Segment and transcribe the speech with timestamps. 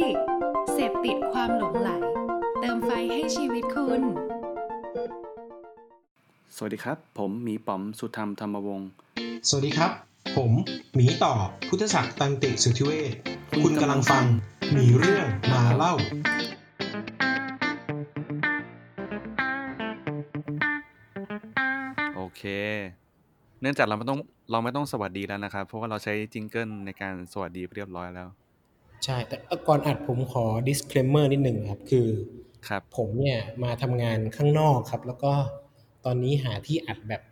[0.00, 0.16] ดิก
[0.72, 1.90] เสพติดความหลงไหล
[2.60, 4.02] เติมไฟให้ชีวิตคุณ
[6.56, 8.88] สวัสดีครับ ผมหมีป๋อมสุธรรมธรรมวงศ์
[9.48, 9.92] สวัสดีครับ
[10.36, 10.52] ผม
[10.94, 11.32] หมีต่อ
[11.68, 13.12] พุทธศักดิ์ตันติสุทธิเวช
[13.62, 14.24] คุณกำลังฟัง
[14.72, 15.94] หมีเรื่องมาเล่า
[22.16, 22.42] โอเค
[23.60, 24.18] เนื่องจากเราไม่ต้อง
[24.50, 28.28] เราไม่ต้องสวัสดีแล้วนะครับ เพราะว่าเราใช้จิงเกิลในการสวัสดีไปเรียบร้อยแล้ว
[29.04, 29.36] ใช่ แต่
[29.68, 32.06] ก่อนอัดผมขอ disclaimer นิดหนึ่งครับ คือ
[32.68, 35.32] ครับผมเนี่ยมาทำงานข้างนอกครับ แล้วก็
[36.04, 37.22] ตอนนี้หาที่อัดแบบ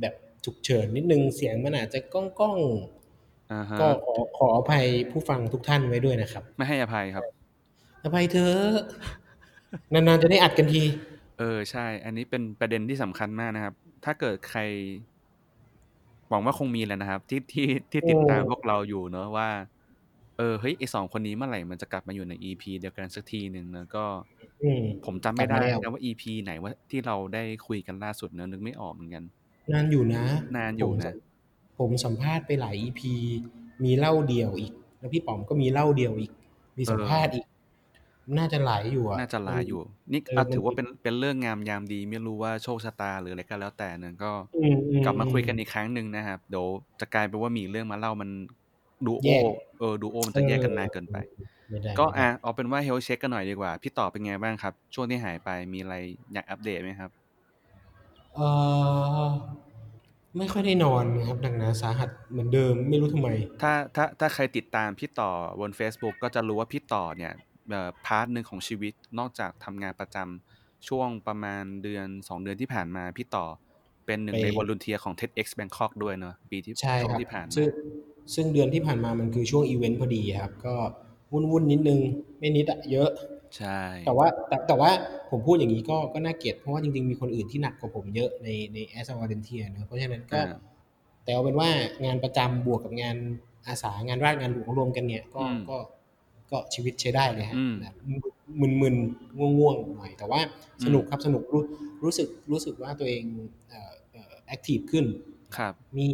[0.00, 7.24] แบบฉุกเฉินนิดนึง เสียงมันอาจจะก้องก้องๆอ่าฮะก็ขอขออภัยผู้ฟังทุกท่านไว้ด้วยนะครับ ไม่ให้อภัยครับ
[8.04, 8.82] อภัยเธอะ
[9.92, 10.82] นานๆจะได้อัดกันที
[11.38, 14.60] เออใช่ อันนี้เป็นประเด็นที่สำคัญมากนะครับ ถ้าเกิดใคร
[16.28, 19.48] หวังว่าคงมีแหล้วนะครับ ที่ที่ที่ติดตามอืมพวกเราอยู่เนอะว่า
[20.36, 24.04] เออเฮ้ยไอสองคนนี้เมื่อไหร่มันจะกลับมาอยู่ใน EP เดียวกันสักทีหนึ่งนะก็
[24.62, 29.24] อืมผมจำไม่ได้กลับมาแล้วนะว่า EP ไหนว่าที่เราได้คุยกันล่าสุดเนอะนึกไม่ออกเหมือนกัน
[29.72, 30.24] นานอยู่นะ
[30.56, 31.14] นานอยู่นะ ผม
[31.78, 33.14] ผมสัมภาษณ์ไปหลาย EP
[33.84, 36.32] มีเล่าเดียวอีก แล้วพี่ป๋อมก็มีเล่าเดียวอีก
[36.78, 37.44] มีสัมภาษณ์อีก
[38.38, 39.80] น่าจะหลายอยู่อะน่าจะหลายอยู่
[40.12, 46.66] นี่เอออะมันถือว่าเป็นเป็นเรื่องงามยามดี ไม่รู้ว่าโชคชะตาหรืออะไรก็แล้วแต่เนี่ยก็อืมอืกลับมาคุยกันอีกครั้งหนึ่งนะครับเดี๋ยว
[47.00, 48.30] จะกลายเป็นว่ามีเรื่องมาเล่ามัน
[49.06, 49.44] ดูโอแยก
[49.78, 51.16] เออดูโอมันจะแยกกันนานเกินไป
[51.70, 55.94] ไม่ได้ก็ไม่ได้อะเอาเป็นว่า health check กันหน่อยดีกว่า พี่ต่อเป็นไงบ้างครับ ช่วงที่หายไปมีอะไร
[56.32, 57.10] อยากอัปเดตไหมครับ
[58.34, 59.28] เออ
[60.36, 63.28] ไม่ค่อยได้นอนนะครับหนักหนาสาหัสเหมือนเดิมไม่รู้ทำไม
[63.60, 67.32] ถ้าถ้าถ้าใครติดตามพี่ต่อบน Facebook ก็จะรู้ว่าพี่ต่อเนี่ย
[67.70, 73.46] เอ่อ part หนึ่งของชีวิตนอกจากทำงานประจำช่วงประมาณเดือน2เดือนที่ผ่านมาพี่ต่อ
[74.06, 77.64] เป็นหนึ่งไปในวอล u นเทียของ TEDx Bangkok ด้วยเนอะปีที่ใช่ช่วคงรับที่ผ่านมา
[78.34, 80.74] ซึ่งซึ่งเดือนที่ผ่านมามันคือช่วงอีเวนต์พอดีครับ ก็
[81.32, 81.98] วุ่นวุ่นๆนิดนึง
[82.38, 83.10] ไม่นิดอะเยอะ
[83.56, 84.90] ใช่ แต่ว่าแต่แต่ว่า
[85.30, 90.74] ผมพูดอย่างนี้ก็ก็น่าเกลียดเพราะว่าจริงๆ มีคนอื่นที่หนักกว่าผมเยอะในในแอสวาเดนเทียนะเพราะฉะนั้นก็อ่า
[91.24, 91.68] แต่เอาเป็นว่า
[92.04, 93.16] งานประจำบวกกับงาน
[93.66, 95.76] อาสางานราชงานหลวงรวมกันเนี่ย ก็อืมก็
[96.50, 97.94] ก็ชีวิตใช้ได้เลยฮะอืมแบบ
[98.60, 100.40] มึนๆง่วงๆหน่อย แต่ว่า
[100.84, 101.62] สนุกครับสนุกรู้
[102.04, 103.24] รู้สึกรู้สึกว่าตัวเอง
[103.68, 105.04] เอ่อเอ่อแอคทีฟขึ้น
[105.56, 106.08] ครับมี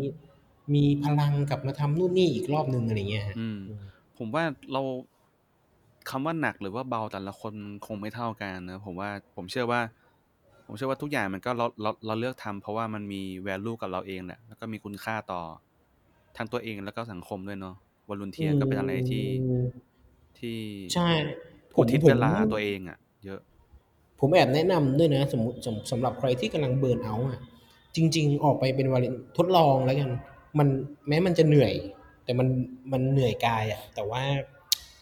[0.74, 3.58] มีพลังกลับมาทำนู่นนี่อีกรอบหนึ่งอะไรเงี้ยฮะอืม
[4.18, 4.82] ผมว่าเรา
[6.10, 7.54] คำว่าหนักหรือว่าเบาแต่ละคน
[7.86, 9.80] คงไม่เท่ากันนะผมว่าผมเชื่อว่า
[10.66, 15.42] ผมเชื่อว่าทุกอย่างมันก็เราเราเราเลือกทำเพราะว่ามันมี value กับเราเองแหละแล้วก็มีคุณค่าต่อ
[16.36, 17.76] ทั้งตัวเองแล้วก็สังคมด้วยเนาะ
[18.08, 19.24] วอลุนเทียก็เป็นอะไรที่อื
[19.60, 19.62] ม
[20.38, 20.58] ที่
[20.92, 21.08] ใช่
[21.74, 23.40] ผอุมทิศผมเวลาตัวเองอะ เยอะ
[24.20, 27.40] ผมแอบแนะนำด้วยนะ สมมติสำสำหรับใครที่กำลังเบิร์นเอาท์อะ
[27.96, 30.10] จริง ๆ ออกไปเป็นวาเลนทดลองแล้วกัน
[30.58, 30.68] มัน
[31.08, 31.74] แม้มันจะเหนื่อย
[32.24, 32.48] แต่มัน
[32.92, 34.22] มันเหนื่อยกายอะแต่ว่า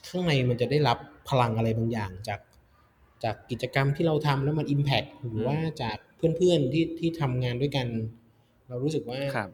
[0.09, 0.98] ข้างในมันจะได้รับ
[1.28, 2.41] พลังอะไรบางอย่างจาก
[3.25, 7.86] จากกิจกรรมที่เราทำแล้วมันอิมแพ t หรือว่าจากเพื่อนๆที่ที่ทำงานด้วยกัน
[8.69, 9.50] เรารู้สึกว่าครับ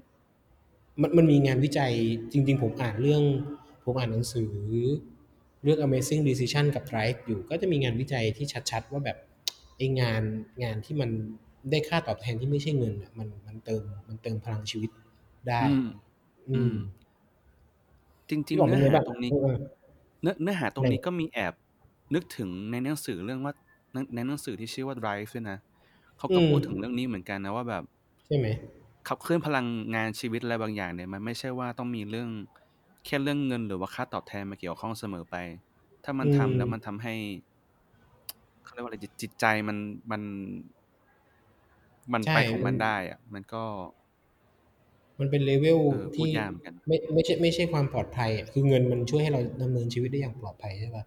[1.00, 1.92] มันมันมีงานวิจัย
[2.32, 3.22] จริง ๆ ผมอ่านเรื่อง
[3.84, 4.52] ผมอ่านหนังสือ
[5.62, 9.18] เรื่อง Amazing Decision กับ Drive อยู่ก็จะมีงานวิจัยที่ชัดๆ ว่าแบบ
[9.76, 10.22] ไอ้งาน
[10.62, 11.10] งานที่มัน
[11.70, 14.90] ได้ค่าตอบแทนที่ไม่ใช่เงินอะมันมันเติมมันเติมพลังชีวิต
[15.48, 15.84] ได้อืม
[16.48, 16.74] อืม
[18.28, 19.54] จริงพี่ๆบอกเป็เนื้นอไงหาบ้างตรงนี้เออ
[20.22, 21.54] เนื้อเนื้อหาตรงในนี้ก็มีแอบ
[22.14, 23.54] นึกถึงในหนังสือเรื่องว่า
[23.92, 25.58] ในในหนังสือที่ชื่อว่า Drive ด้วยนะ
[26.18, 27.84] เขาก็อืมพูดถึงเรื่องนี้เหมือนกันนะว่าแบบ
[28.26, 28.46] ใช่ไหม
[29.08, 32.28] ขับเคลื่อนพลังงานชีวิตอะไรบางอย่างเนี่ยมันไม่ใช่ว่าต้องมีเรื่อง
[33.04, 35.36] แค่เรื่องเงินหรือว่าค่าตอบแทนมาเกี่ยวข้องเสมอไป
[36.04, 37.14] ถ้ามันทำแล้วมันทำให้
[38.64, 39.76] เขาเรียกว่าอะไรจิตจิตใจมัน
[40.10, 40.22] มัน
[42.12, 43.64] มันใช่ไปของมันมันได้อะมันก็
[45.20, 51.04] มันเป็นเลเวลเออพูดที่ยากเหมือนกันไม่ไม่ใช่ไม่ใช่ความปลอดภัยอะคือเงินมันช่วยให้เราดำเนินชีวิตได้อย่างปลอดภัยใช่ป่ะ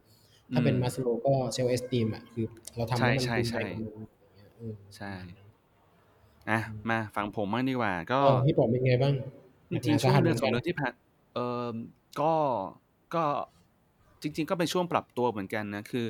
[0.54, 2.46] ถ้าเป็นอืมมาสโลก็เซลล์เอสตีมอะคือ
[2.76, 5.08] เราทำแล้วมันใช่ภูมิใช่ใจใช่กับมันอย่างเงี้ยเออใช่
[6.50, 6.60] อะ
[6.90, 9.14] มาฟังผมบ้างดีกว่า ก็เออพี่ป๋อมเป็นไงบ้าง
[9.70, 10.94] จริงๆหช่วนักหนาสาหังสเดือนหสองมืเดือนที่ผ่าน
[11.34, 11.68] เออ
[12.20, 12.34] ก็
[13.16, 13.24] ก็
[14.22, 16.06] จริง ๆ ก็เป็นช่วงปรับตัวเหมือนกันนะคือ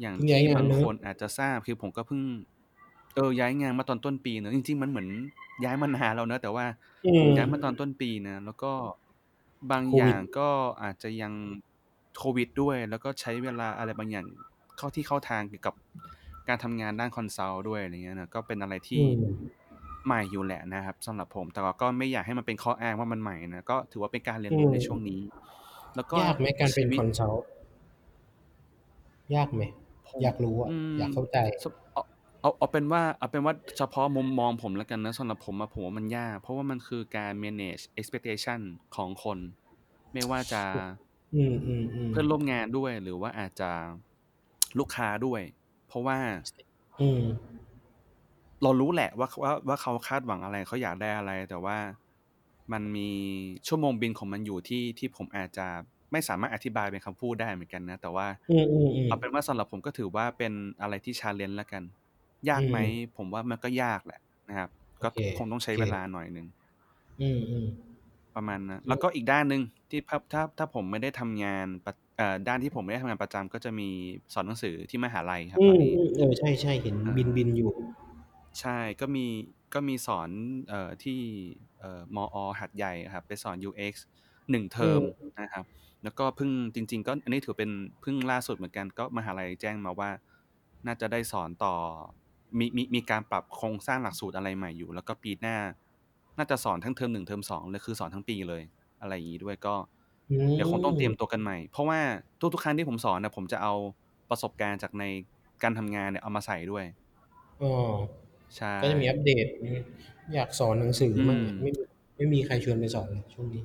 [0.00, 2.22] อย่างเพิ่งย้ายที่งานบางเนอะคนอาจจะทราบคือผมก็เพิ่ง
[3.14, 5.08] เออ ย้ายงานมาตอนต้นปีเนอะ จริง ๆ มันเหมือน
[5.64, 6.66] ย้ายมานานแล้วเนอะ แต่ว่า
[7.04, 8.72] อืผมมย้ายมาตอนต้นปีนะ แล้วก็
[9.70, 10.48] บางโคอวิดย่างก็
[10.82, 11.32] อาจจะยัง
[12.18, 14.26] โควิดด้วย แล้วก็ใช้เวลาอะไรบางอย่าง
[14.78, 15.74] เข้าที่เข้าทางเกี่ยวกับ
[16.48, 19.62] การทำงานด้าน consult ด้วย อะไรเงี้ยนะ ก็เป็นอะไรอืที่อืม
[20.04, 25.20] ใหม่อยู่แหละนะครับสำหรับผม แต่ว่าก็ไม่อยากให้มันเป็นข้ออ้างว่ามันใหม่นะ ก็ถือว่าเป็นการเรียนรู้อืมในช่วงนี้
[25.96, 27.44] แล้วก็ยากไหมการเป็นชีวิตคอนซัลท์
[29.34, 29.62] ยากไหม
[30.08, 31.72] ผมอยากรู้อะอืมอยากเข้าใจสเอา
[32.42, 38.60] เอาเอาเป็นว่าเอาเป็นว่าเฉพาะมุมมองผมแล้วกันนะสำหรับผมอะผมว่ามันยาก เพราะว่ามันคือการ manage expectation
[38.96, 39.38] ของคน
[40.12, 40.62] ไม่ว่าจะ
[41.34, 43.70] อืมอืมอืมเพื่อนร่วมงานด้วยหรือว่าอาจจะ
[44.78, 45.42] ลูกค้าด้วย
[45.88, 46.18] เพราะว่า
[47.00, 47.22] อืม
[48.62, 51.78] เรารู้แหละว่าว่าว่าเขาคาดหวังอะไรเขาอยากได้อะไร แต่ว่า
[52.72, 53.10] มันมี
[53.68, 55.66] ชั่วโมงบินของมันอยู่ที่ที่ผมอาจจะ
[56.12, 61.82] ไม่สามารถอธิบายเป็นคำพูดได้เหมือนกันนะ แต่ว่าอืมอืมอืมเอาเป็นว่าสำหรับผมก็ถือว่าเป็นอะไรที่ challenge แล้วกัน
[62.50, 64.70] ยากไหมอืมผมว่ามันก็ยากแหละนะครับ
[65.02, 66.46] ก็โอเคคงต้องใช้โอเคเวลาหน่อยหนึ่ง
[67.20, 67.66] อืมอืม
[68.36, 73.88] ประมาณนั้นแล้วก็อีกด้านหนึ่งที่ถ้าถ้าถ้าผมไม่ได้ทำงานประเอ่อด้านที่ผมไม่ได้ทำงานประจำก็จะมี
[74.34, 77.70] สอนหนังสือที่มหาลัยครับอืตอมนนี้อืมเออใช่ใช่เห็นอ่าบินบินอยู่
[78.60, 79.26] ใช่ก็มี
[79.74, 80.30] ก็มีสอน
[80.68, 81.20] เอ่อที่
[81.78, 83.94] เอ่อมอหัดใหญ่ครับ ไปสอน UX
[84.50, 85.64] หนึ่งเทอมอืมนะครับ
[86.02, 90.10] แล้วก็เพิ่งจริง ๆ ก็อันนี้ถือเป็นเพิ่งล่าสุดเหมือนกัน ก็มหาลัยแจ้งมาว่า
[90.86, 91.74] น่าจะได้สอนต่อ
[92.58, 95.56] มีมีมีการปรับโครงสร้างหลักสูตรอะไรใหม่อยู่ แล้วก็ปีหน้า
[96.38, 98.62] น่าจะสอนทั้งเทอมหนึ่งเทอมสองเลยคือสอนทั้งปีเลย
[99.00, 99.74] อะไรอย่างนี้ด้วยก็
[100.30, 102.00] อืมเดี๋ยวคงต้องเตรียมตัวกันใหม่ เพราะว่า
[102.52, 103.74] ทุกๆครั้งที่ผมสอนนะผมจะเอา
[104.30, 105.04] ประสบการณ์จากใน
[105.62, 106.84] การทำงานเนี่ยเอามาใส่ด้วย
[107.60, 107.68] อ๋อ
[108.56, 109.78] ใช่ก็จะมีอัปเดตอืม
[110.34, 111.82] อยากสอนหนังสือมั่งอืมไม่มี
[112.16, 113.62] ไม่มีใครชวนไปสอนเลยช่วงนี้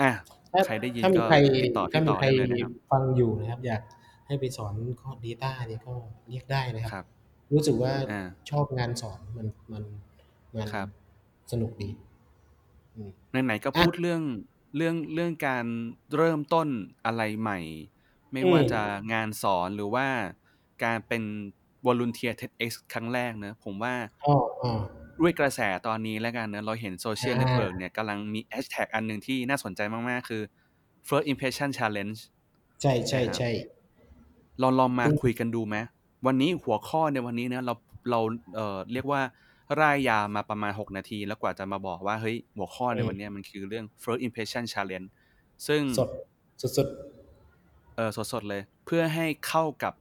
[0.00, 0.10] อะ
[0.52, 3.82] ถ้าใครได้ยินถ้ามีก็ใครติดต่อถ้าติดมีต่อใครได้เลยนะครับฟังอยู่นะครับ อยาก
[4.26, 5.94] ให้ไปสอนข้อ Data เนี่ยก็
[6.28, 7.17] เรียกได้นะคครัรับบ
[7.52, 8.18] รู้สึกว่าอ่า
[8.50, 9.84] ชอบงานสอนมันมัน
[10.56, 10.88] มันครับ
[11.50, 11.88] สนุกดี
[12.96, 14.22] อืมไหนๆก็อะพูดเรื่อง
[14.76, 15.64] เรื่องเรื่องการ
[16.16, 16.68] เริ่มต้น
[17.04, 17.58] อะไรใหม่
[18.32, 20.06] ไม่อืมว่าจะงานสอนหรือว่า
[20.84, 21.22] การเป็น
[21.86, 24.72] วอลุนเทีย TEDx ครั้งแรกเนอะผมว่าอ๋ออ๋อ
[25.20, 29.80] ด้วยกระแสตอนนี้แล้วกันเนอะเราเห็นโซเชียลอ่า network เนี่ยกำลังมีแฮชแท็กอันหนึ่งที่น่าสนใจ
[30.10, 30.42] มากๆ คือ
[31.08, 32.18] first impression challenge
[32.80, 33.48] ใช่ใช่นะครับ ใช่
[34.60, 35.76] เราลองมาอืมคุยกันดูไหม
[36.26, 37.74] วันนี้หัวข้อในวันนี้เนี่ยเรา
[38.10, 38.20] เรา
[38.54, 39.20] เอ่อเรียกว่า
[39.80, 45.08] ร่ายยาวมาประมาณ 6 นาที แล้วกว่าจะมาบอกว่าเฮ้ยหัวข้อในวันเนี้ยมันคือเรื่อง first impression challenge
[45.66, 46.08] ซึ่งสด
[46.60, 46.88] สดสด
[47.96, 49.94] เออสดๆเลย เพื่อให้เข้ากับ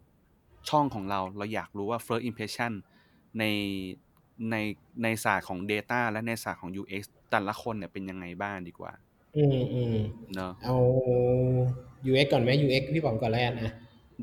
[0.69, 2.71] ช่องของเรา เราอยากรู้ว่า first impression
[3.39, 3.43] ใน
[4.51, 4.55] ใน
[5.03, 8.91] ในศาสตร์ของ Data และในศาสตร์ของ UX แต่ละคนเนี่ยเป็นยังไงบ้างดีกว่า
[9.37, 9.95] อืมอืม
[10.35, 10.75] เนอะเอา
[12.09, 13.73] UX ก่อนไหม UX พี่ป๋องก่อนแล้วกันนะ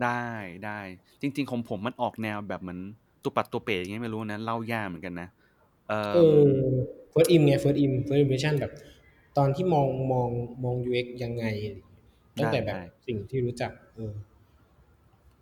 [0.02, 0.25] ได้
[0.64, 0.79] ได้
[1.20, 2.81] จริง ๆ ของผมมันออกแนวแบบเหมือน
[3.23, 5.29] ตุปัดตัวเป๋ยังไงไม่รู้นะเล่ายากเหมือนกันนะ
[5.88, 6.44] เอเอออ
[7.12, 8.73] first im ไง first im first impression แบบ
[9.37, 10.29] ตอนที่มองมอง
[10.64, 11.44] มอง UX ยังไง
[12.38, 14.12] ตั้งแต่แบบได้สิ่งที่รู้จัก เออ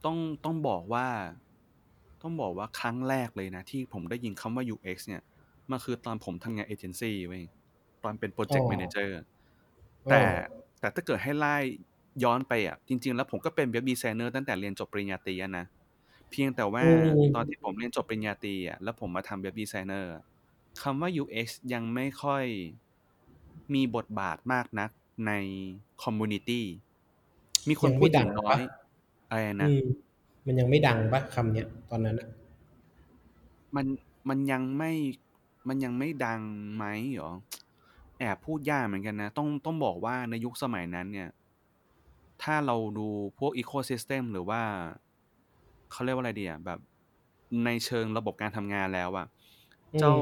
[0.05, 1.07] ต้องต้องบอกว่า
[2.23, 5.23] ต้องบอกว่าครั้งแรกเลยนะ ที่ผมได้ยินคำว่า UX เนี่ย
[5.71, 7.43] มันคือตอนผมทำงานเอเจนซี่เว้ย
[8.03, 9.19] ตอนเป็นโปรเจกต์อ๋อแมเนเจอร์
[10.07, 10.23] อ๋อแต่
[10.81, 11.57] แต่ถ้าเกิดให้ไล่
[12.25, 15.65] ย้อนไปอะจริง ๆ แล้วผมก็เป็น web designer ตั้งแต่เรียนจบปริญญาตรีอะนะ
[16.31, 20.25] เพียงแต่ว่าอืมตอนที่ผมเรียนจบปริญญาตรีอะแล้วผมมาทำ web designer อะ
[20.83, 22.45] คำว่า UX ยังไม่ค่อย
[23.75, 24.91] มีบทบาทมากนัก
[25.27, 25.33] ใน
[26.03, 26.67] community
[27.69, 28.61] มีคนยังพูไม่ดังงน้อปะ
[29.29, 29.81] อะไรนะอืม
[30.47, 32.29] มันยังไม่ดังปะคำเนี้ยตอนนั้นอะ
[33.77, 33.87] มัน
[34.29, 34.93] มันยังไม่
[35.69, 36.41] มันยังไม่ดัง
[36.77, 37.33] ไหมเหรอ
[38.19, 41.29] แอบพูดยากเหมือนกันนะ ต้องต้องบอกว่าในยุคสมัยนั้นเนี่ย
[42.43, 43.09] ถ้าเราดู
[43.39, 44.63] พวกอีโค y ิสเต็มหรือว่า
[45.93, 46.79] เขาเรียกว่าอะไรดีอะแบบ
[47.65, 49.27] ในเชิงระบบการทำงานแล้วอะ
[49.93, 50.13] อืมเจ้า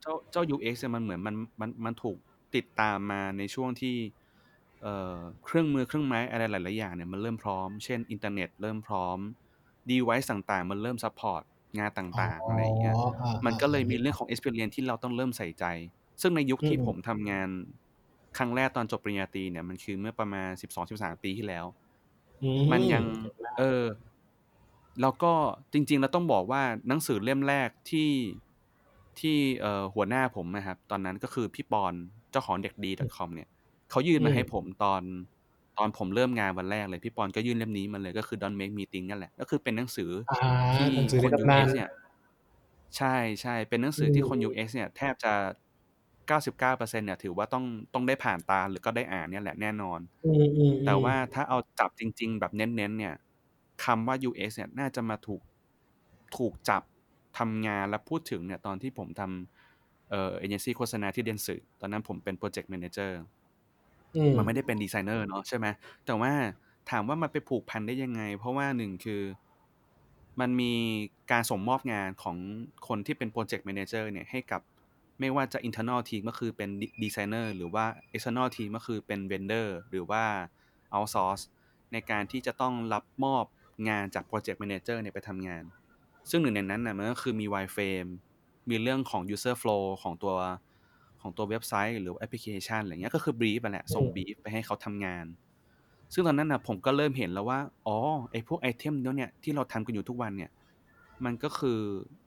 [0.00, 2.18] เจ้าเจ้า UX เนี่ยมันเหมือนมันมันมันถูก
[2.54, 3.96] ติดตามมาในช่วงที่
[4.82, 9.18] เอ่อเครื่องมือเครื่องไม้อะไรหลาย ๆ อย่างเนี่ยมันเริ่มพร้อม เช่นอินเทอร์เน็ตเริ่มพร้อม
[9.90, 11.42] device ต่าง ๆ มันเริ่ม support
[11.78, 15.64] งานต่าง ๆ อะไรอย่างเงี้ยอ่ามันก็เลยอ่ามีเรื่องของ experience ที่เราต้องเริ่มใส่ใจ
[16.20, 17.48] ซึ่งในยุคที่อืมผมทำงาน
[18.36, 20.50] ครั้งแรกตอนจบปริญญาตรีเนี่ยมันคือเมื่อประมาณ
[20.86, 21.64] 12-13ปีที่แล้ว
[22.42, 23.04] อืมันยัง
[23.58, 23.82] เออ
[25.02, 25.32] แล้วก็
[25.72, 28.10] จริงๆแล้วต้องบอกว่าหนังสือเล่มแรกที่
[29.20, 31.94] ที่เอ่อหัวหน้าผมนะครับ ตอนนั้นก็คือพี่ปอน
[32.30, 33.48] เจ้าของเด็กดี .com เนี่ย
[33.90, 35.02] เขายื่นมาให้ผมตอน
[35.78, 41.88] ตอนผมเริ่มงานวันแรกเลย พี่ปอนก็ยื่นเล่มนี้มาเลยก็คือ Don't Make Me Think นั่นแหละ ก็คือเป็นหนังสืออ่าที่หนังสือคในนตำนาน UX เนี่ย
[42.96, 45.32] ใช่ใช่เป็นหนังสือที่คนอืม UX เนี่ยแทบจะ
[46.28, 53.14] 99%เนี่ยถือว่าต้องต้องได้ผ่านตาหรือก็ได้อ่านเนี่ยแหละแน่นอนออืมอืมแต่ว่าถ้าเอาจับจริง ๆ แบบเน้นๆเนี่ย
[53.84, 55.42] คำว่า UX เนี่ยน่าจะมาถูก
[56.36, 56.82] ถูกจับ
[57.38, 63.20] ทำงานและพูดถึงเนี่ยตอนที่ผมทำเอ่อเอเจนซี่โฆษณาที่ Dentsu ตอนนั้นผมเป็น project manager
[64.16, 65.66] อืมมันไม่ได้เป็นดีไซเนอร์เนาะใช่ไหม
[66.06, 66.32] แต่ว่า
[66.90, 69.22] ถามว่ามันไปผูกพันได้ยังไง เพราะว่าหนึ่งคือ
[70.40, 70.72] มันมี
[71.32, 72.36] การส่งมอบงานของ
[72.88, 74.60] คนที่เป็น project manager เนี่ยให้กับ
[75.20, 76.70] ไม่ว่าจะ internal team ก็คือเป็น
[77.02, 77.84] ดีไซเนอร์หรือว่า
[78.14, 80.24] external team ก็คือเป็น vendor หรือว่า
[80.94, 81.42] outsource
[81.92, 83.44] ในการที่จะต้องรับมอบ
[83.88, 85.62] งานจาก project manager เนี่ยไปทำงาน
[86.30, 88.10] ซึ่งหนึ่งในนั้นนะมันก็คือมี wireframe
[88.70, 90.34] มีเรื่องของ user flow ของตัว
[91.20, 95.26] ของตัวเว็บไซต์หรือแอปพลิเคชันอะไรเงี้ยก็คือ brief ไปแหละส่ง brief ไปให้เขาทำงาน
[96.12, 97.96] ซึ่งตอนนั้นนะผมก็เริ่มเห็นแล้วว่า อ๋อ
[98.30, 100.50] ไอพวก item เนี่ยที่เราทำกันอยู่ทุกวันเนี่ย
[101.24, 101.80] มันก็คือ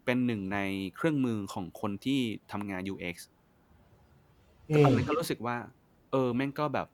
[0.05, 0.57] เป็นหนึ่งใน
[0.95, 2.19] เครื่องมือของคนที่
[2.51, 3.15] ทำงาน UX
[4.69, 5.57] อืก็ตอนมนั้นก็รู้สึกว่า
[6.11, 6.87] เออ แม่งก็แบบ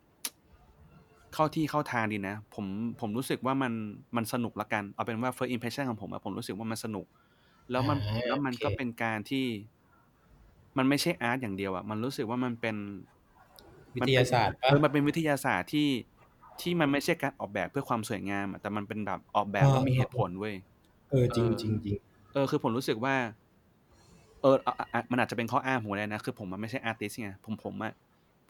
[1.33, 2.65] เข้าที่เข้าทางดีนะ ผม
[2.99, 3.73] ผมรู้สึกว่ามัน
[4.15, 7.05] มันสนุกละกัน เอาเป็นว่า first impression ของผมอะผมรู้สึกว่ามันสนุก
[7.71, 9.45] แล้วมันอ่าแล้วมันโอเคก็เป็นการที่
[10.77, 12.75] มันไม่ใช่อาร์ตอย่างเดียวอะมันรู้สึกว่ามันเป็น
[13.95, 15.87] วิมันทเป็นยาศาสตร์เอปะอมันเป็นวิทยาศาสตร์ที่
[16.61, 20.55] ที่มันไม่ใช่การออกแบบเพื่อความสวยงามอะแต่มันเป็นแบบออกแบบแล้วมีเหตุผลเว้ย
[21.09, 23.15] เออจริงเออจริงจริงเออคือผมรู้สึกว่า
[24.41, 27.93] เอออออมันอาจจะเป็นข้ออ้างผมเลยนะ คือผมมันไม่ใช่อาร์ติสไงผมผมอะ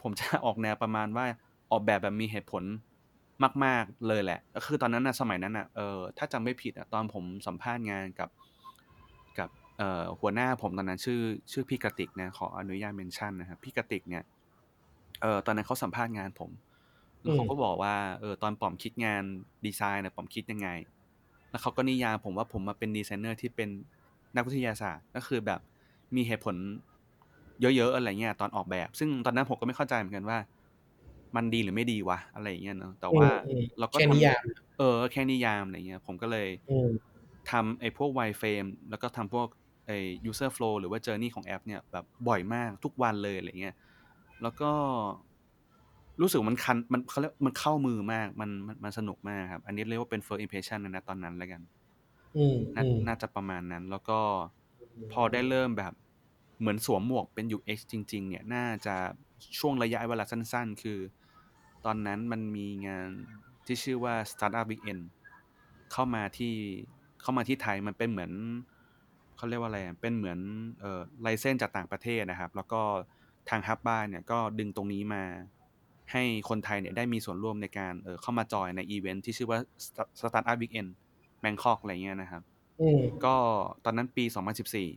[0.02, 1.26] ผมจะออกแนวประมาณว่า
[1.70, 2.62] ออกแบบแบบมีเหตุผล
[3.64, 8.30] มาก ๆ เลยแหละ ก็คือตอนนั้นนะสมัยนั้นอะเออถ้าจำไม่ผิดอะตอนผมสัมภาษณ์งานกับ
[9.38, 11.20] กับเอ่อหัวหน้าผมตอนนั้นชื่อ
[11.52, 14.24] ชื่อพี่กระติกนะขออนุญาตเมนชั่นนะครับพี่กระติกเนี่ย
[15.22, 16.50] เออตอนนั้นเขาสัมภาษณ์งานผม
[17.22, 19.22] แล้วเขาก็บอกว่าเออตอนป๋อมคิดงาน
[19.64, 20.68] ดีไซน์เนี่ยป๋อมคิดยังไง
[21.50, 23.68] แล้วเขาก็นิยามผมว่าผมมาเป็นดีไซเนอร์ที่เป็น
[24.36, 25.60] นักวิทยาศาสตร์ ก็คือแบบ
[26.16, 26.56] มีเหตุผล
[27.60, 30.38] เยอะๆอะไรเงี้ยตอนออกแบบ ซึ่งตอนนั้นผมก็ไม่เข้าใจเหมือนกันว่า
[31.36, 34.44] มันดีหรือไม่ดีวะอะไรอย่างเงี้ยเนาะแต่ว่าอืมเราก็แค่ทำนิยาม
[34.78, 37.18] เออแค่นิยามอะไรเงี้ยผมก็เลยอืม
[37.50, 39.48] ทำไอ้พวก wireframe แล้วก็ทำพวก
[39.86, 39.96] ไอ้
[40.30, 43.74] user flow หรือว่า journey ของแอปเนี่ยแบบบ่อยมากทุกวันเลยอะไรเงี้ย
[44.42, 44.72] แล้วก็
[46.20, 51.62] รู้สึกมันคันมันเขาเรียกมันเข้ามือมากมันมันมันสนุกมากครับ อันนี้เรียกว่าเป็น first impression นะนะตอนนั้นแล้วกัน
[52.36, 54.18] อืมน่าอืมน่าจะประมาณนั้น แล้วก็
[55.12, 55.92] พอได้เริ่มแบบ
[56.60, 58.96] เหมือนสวมหมวกเป็น UX จริง ๆ เนี่ย น่าจะ
[59.58, 60.98] ช่วงระยะเวลาสั้น ๆ คือ
[61.84, 63.08] ตอนนั้นมันมีงาน
[63.66, 65.02] ที่ชื่อว่า Startup Weekend
[65.92, 66.54] เข้ามาที่
[67.22, 68.32] เข้ามาที่ไทยมันเป็นเหมือน
[69.36, 70.38] เขาเรียกว่าอะไรอะเป็นเหมือน
[70.80, 72.82] เอ่อ license จากต่างประเทศนะครับ แล้วก็
[73.50, 75.22] ทาง Hubba เนี่ยก็ดึงตรงนี้มา
[76.12, 79.58] ให้คนไทยเนี่ยได้มีส่วนร่วมในการเออเข้ามา join ในอีเวนท์ที่ชื่อว่า
[80.18, 80.90] Startup Weekend
[81.44, 82.42] Bangkok อะไรเงี้ยนะครับ
[82.80, 83.34] อืมก็
[83.84, 84.88] ตอนนั้นปี 2014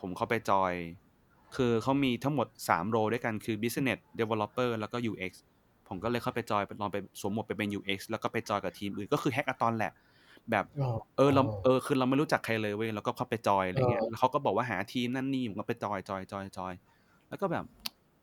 [0.00, 0.72] ผมเข้าไปจอย
[1.56, 5.32] คือเขามีทั้งหมด 3 role ด้วยกันคือ Business Developer แล้วก็ UX
[5.88, 9.92] ผมก็เลยเข้าไปจอยลองไปสวมหมวกไปเป็น UX แล้วก็ไปจอยกับทีมอื่นก็คือ hackathon แหละ
[10.50, 16.74] แบบอ๋อเออเราเออคือเราไม่รู้จักใครเลยเว้ยแล้วก็เข้าไปจอยอะไรเงี้ยเออแล้วเขาก็บอกว่าหาทีมนั่นนี่ผมก็ไป join join join join
[17.28, 17.64] แล้วก็แบบ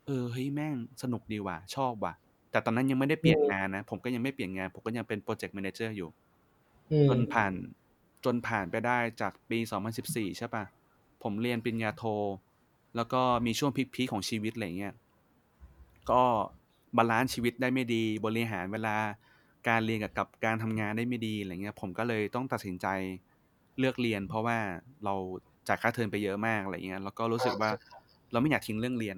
[0.06, 0.74] เออเฮ้ยแม่ง
[1.04, 2.14] สนุกดีว่ะชอบว่ะ
[2.58, 6.10] แต่ตอนนั้นยังไม่ได้เปลี่ยนงานนะ ผมก็ยังไม่เปลี่ยนงาน ผมก็ยังเป็น project manager อยู่
[6.92, 7.54] อืมจนผ่าน
[8.26, 10.64] จนผ่านไปได้จากปี2014ใช่ปะ
[11.24, 12.04] ผมเรียนปริญญาโท
[12.96, 14.94] แล้วก็มีช่วง peak ๆของชีวิตอะไรเงี้ย
[16.12, 16.24] ก็
[16.98, 18.96] balance ชีวิตได้ไม่ดี บริหารเวลา
[19.68, 22.88] การเรียนกับกับการทำงานได้ไม่ดีอะไรเงี้ย ผมก็เลยต้องตัดสินใจ
[23.80, 24.58] เลือกเรียน เพราะว่า
[25.06, 25.14] เรา
[25.68, 27.70] จ่ายค่าเทอมไปเยอะมากอะไรเงี้ยแล้วก็รู้สึกว่า
[28.32, 29.18] เราไม่อยากทิ้งเรื่องเรียน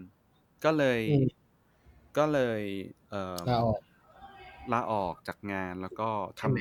[0.63, 1.38] ก็เลยอืม
[2.17, 2.61] ก็เลย
[3.09, 3.79] เอ่อลาออก
[4.73, 6.09] ลาออกจากงานแล้วก็
[6.41, 6.57] ทใช่ไหม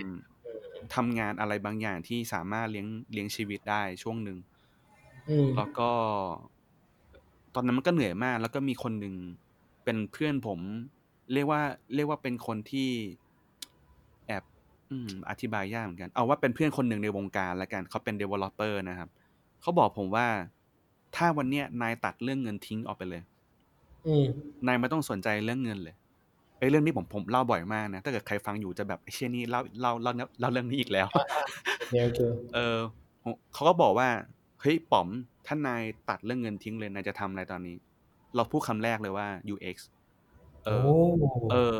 [0.46, 4.38] ำทำงานอะไรบางอย่างที่สามารถเลี้ยงเลี้ยงชีวิตได้ช่วงหนึ่ง
[5.28, 5.90] อืมแล้วก็
[7.54, 9.14] ตอนนั้นมันก็เหนื่อยมาก แล้วก็มีคนหนึ่ง
[9.84, 10.60] เป็นเพื่อนผม
[11.32, 11.62] เรียกว่า
[11.94, 12.90] เรียกว่าเป็นคนที่
[14.26, 14.44] แอบ
[14.90, 19.08] อืม อธิบายยากเหมือนกัน เอาว่าเป็นเพื่อนคนหนึ่งในวงการแล้วกันเขาเป็น developer นะครับ
[19.60, 20.26] เขาบอกผมว่า
[21.16, 23.22] ถ้าวันเนี้ยนายตัดเรื่องเงินทิ้งออกไปเลย
[24.08, 24.26] อืม
[24.66, 25.94] นายไม่ต้องสนใจเรื่องเงินเลย
[26.58, 31.06] ไอ้ยเรื่องนี้ผมผมเล่าบ่อยมากนะ ถ้าเกิดใครฟังอยู่จะแบบไอ้เชี่ยนี่เล่าเล่าเล่าเล่าเรื่องนี้อีกแล้ว
[31.92, 32.78] เดี๋ยวคือเออ
[33.52, 34.08] เขาก็บอกว่า
[34.60, 35.08] เฮ้ยป๋อม
[35.46, 37.76] ถ้านายตัดเรื่องเงินทิ้งเลยนายจะทำอะไรตอนนี้
[38.36, 39.76] เราพูดคำแรกเลยว่า UX
[40.64, 41.78] เอโอ้อ เออ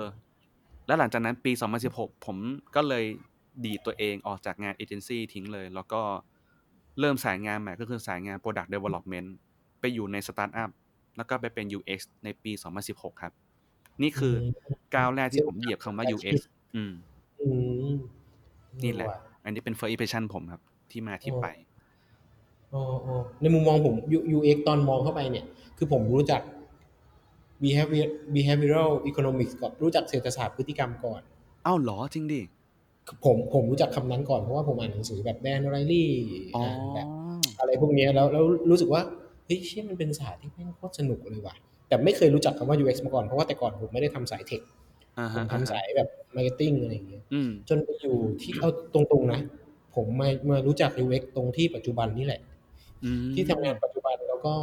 [0.87, 1.52] แล้วหลังจากนั้นปี
[1.88, 2.37] 2016 ผม
[2.76, 3.04] ก็เลย
[3.64, 6.02] ดีดตัวเองออกจากงานเอเจนซี่ทิ้งเลย แล้วก็
[7.00, 9.28] เริ่มสายงานใหม่ก็คือสายงาน Product Development
[9.80, 10.70] ไปอยู่ในสตาร์ทอัพ
[11.19, 12.53] แล้วก็ไปเป็น UX ในปี
[12.87, 13.33] 2016 ครับ
[14.03, 14.35] นี่คือ
[14.95, 16.35] ก้าวแรกที่ผมเหยียบคำว่า UX
[16.75, 16.93] อืม
[17.41, 17.49] อื
[17.91, 17.93] ม
[18.85, 21.47] นี่แหละว่อันนี้เป็น first impression ผมครับ ที่มาที่ไป
[22.75, 25.45] อ๋ออ๋อในมุมมองผม U- UX ตอนมองเข้าไปเนี่ย
[25.79, 26.41] คือผมรู้จัก
[27.63, 31.21] behavior behavioral economics กับรู้จักเศรษฐศาสตร์พฤติกรรมก่อน
[31.65, 32.41] เอ้าเหรอจริงดิ
[33.25, 36.11] ผมผมรู้จักคำนั้นก่อนเพราะว่าผมอ่านหนังสือแบบแดนไรลี่
[36.55, 37.07] อ๋ออ่านแบบ
[37.61, 39.03] อะไรพวกเนี้ยแล้วแล้วรู้สึกว่า
[39.49, 41.55] เฮ้ยเชี่ยมันเป็นศาสตร์ที่แม่งโคตรสนุกเลยว่ะ
[41.88, 44.61] แต่ไม่เคยรู้จักคำว่า UX มาก่อนเพราะว่าแต่ก่อนผมไม่ได้ทำสายเทค
[45.19, 49.40] อ่าผฮะมอ่าทำฮะสายแบบ marketing อะไรอย่างเงี้ยอืมจนไปอยู่ที่เอาตรงๆนะ
[49.95, 52.40] ผมมามารู้จัก UX ตรงที่ปัจจุบันนี่แหละ
[53.05, 54.55] อืมที่ทำงานปัจจุบันแล้วก็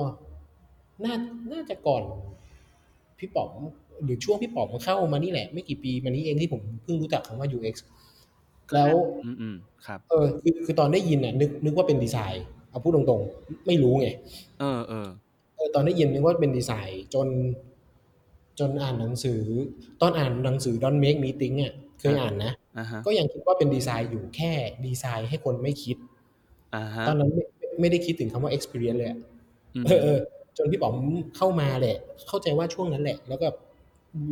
[1.03, 1.15] น่า
[1.51, 2.03] น่าจะก่อน
[3.19, 3.51] พี่ป๋อม
[4.03, 7.75] หรือช่วงพี่ป๋อมเข้ามานี่แหละ ไม่กี่ปีมานี้เองที่ผมเพิ่งรู้จักคำว่า UX
[8.73, 8.91] แล้ว
[9.23, 14.09] อืมอืมครับ เออคือคือตอนได้ยินน่ะนึกนึกว่าเป็นดีไซน์ เอาพูดตรงๆ ไม่รู้ไง
[14.59, 15.07] เออเออ
[15.55, 17.27] เออตอนได้ยินนึกว่าเป็นดีไซน์จน
[18.59, 19.41] จนอ่านหนังสือ
[20.01, 24.51] ตอนอ่านหนังสือ Don't Make Me Think อะเคยอ่านนะอ่าฮะก็ยังคิดว่าเป็นดีไซน์อยู่แค่
[24.85, 25.97] ดีไซน์ให้คนไม่คิด
[26.75, 27.43] อ่าฮะตอนนั้นไม่
[27.81, 29.19] ไม่ได้คิดถึงคำว่า experience เลยอะ
[29.75, 30.19] อืมเออเออ
[30.57, 30.95] จนพี่ป๋อม
[31.37, 33.47] เข้ามาแหละ เข้าใจว่าช่วงนั้นแหละ แล้วก็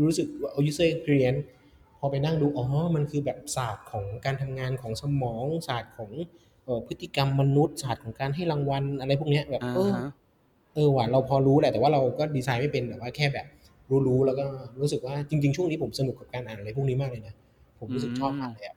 [0.03, 1.41] รู้สึกว่า user experience
[1.99, 6.27] พอไปนั่งดู อ๋อ มันคือแบบศาสตร์ของการทำงานของสมองศาสตร์ของเอ่อ
[6.87, 10.03] พฤติกรรมมนุษย์ศาสตร์ของการให้รางวัลอะไรพวกเนี้ยแบบอ่าเออฮะ
[10.73, 13.45] เออว่ะเราพอรู้แหละแต่ว่าเราก็ดีไซน์ไม่เป็นแต่ว่าแค่แบบ
[14.07, 14.45] รู้ๆแล้วก็
[14.81, 17.33] รู้สึกว่าจริง ๆ ช่วงนี้ผมสนุกกับการอ่านอะไรพวกนี้มากเลยนะ
[17.79, 18.75] ผมรู้สึกชอบอ่านเลยอะ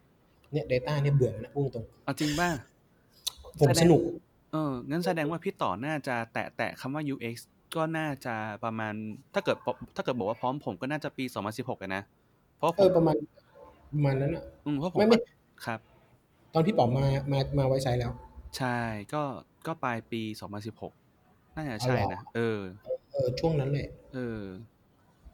[0.52, 4.00] เนี่ย data เนี่ยเบื่อแล้วนะพูดตรงเอาจริงป่ะๆผมสนุก
[4.52, 7.36] เอองั้นแสดงว่าพี่ต่อน่าจะแตะแตะคำว่า UX
[7.76, 8.94] ก็น่าจะประมาณ
[9.34, 9.56] ถ้าเกิด
[9.96, 12.02] ถ้าเกิดบอกว่าพร้อมผมก็น่าจะปี 2016เลยนะ
[12.56, 13.16] เพราะผเออมประมาณ
[13.92, 15.18] ประมาณนั้นอะอืมเพราะผมไม่ไม่
[15.64, 15.80] ครับ
[16.54, 18.12] ตอนพี่ป๋อมมามามาไว้ไซต์แล้ว
[18.56, 18.66] ใช่
[19.12, 19.18] ก็
[19.66, 20.92] ก็ปลายปี2016
[21.54, 22.40] น่าจะใช่อ๋อเหรนะอเออ
[23.12, 24.42] เออช่วงนั้นเลยเออ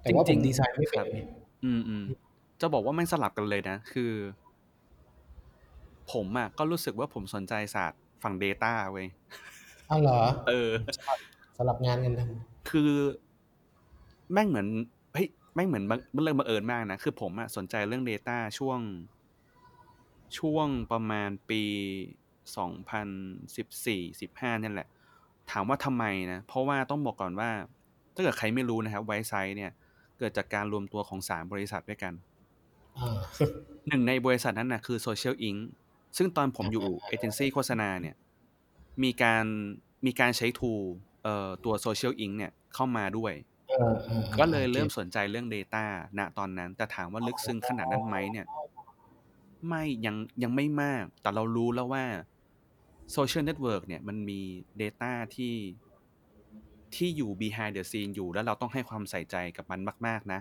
[0.02, 1.26] แต่ว่าผจริมงๆดีไซน์ไม่คเป็รันบเนี่ย
[1.64, 2.04] อืมอืม
[2.60, 4.12] จะบอกว่าแม่งสลับกันเลยนะ คือ
[6.12, 9.06] ผมอะก็รู้สึกว่าผมสนใจศาสตร์ฝั่ง Data เว้ย
[9.90, 10.72] อ้าวเหรอ เออ
[11.56, 12.20] สลับงานกันท
[12.68, 12.92] คือ
[14.32, 14.68] แม่งเหมือน
[15.14, 18.80] เฮ้ยแม่งเหมือนบังมันเรื่องบังเอิญมากนะ คือผมอะสนใจเรื่อง Data ช่วง
[20.38, 21.62] ช่วงประมาณปี
[22.56, 23.08] สองพัน
[23.56, 24.88] สิบสี่สิบห้านี่แหละ
[25.50, 27.50] ถามว่าทำไมนะ เพราะว่าต้องบอกก่อนว่า
[28.14, 29.72] ถ้าเกิดใครไม่รู้นะครับไวซ์ไซต์เนี่ย
[30.18, 33.18] เกิดจากการรวมตัวของสามบริษัทด้วยกันำอ่า
[33.88, 35.58] หนึ่งในบริษัทนั้นนะคือ Social Inc
[36.16, 38.14] ซึ่งตอนผมอยู่เอเจนซี่โฆษณาเนี่ย
[39.02, 39.44] มีการ
[40.06, 40.72] มีการใช้ทู
[41.22, 43.32] เอ่อตัว Social Inc เนี่ยเข้ามาด้วย
[43.70, 45.84] เออเออออก็เลยเริ่มโอคสนใจเรื่อง Data
[46.18, 48.46] ณตอนนั้น แต่ถามว่าลึกซึ้งขนาดนั้นไหมเนี่ย
[49.68, 52.04] ไม่ยังยังไม่มาก แต่เรารู้แล้วว่า
[53.16, 54.40] Social Network เนี่ยมันมี
[54.82, 55.54] Data ที่
[56.94, 60.40] ที่อยู่ behind the scene อยู่แล้วเราต้องให้ความใส่ใจกับมันมาก ๆ นะ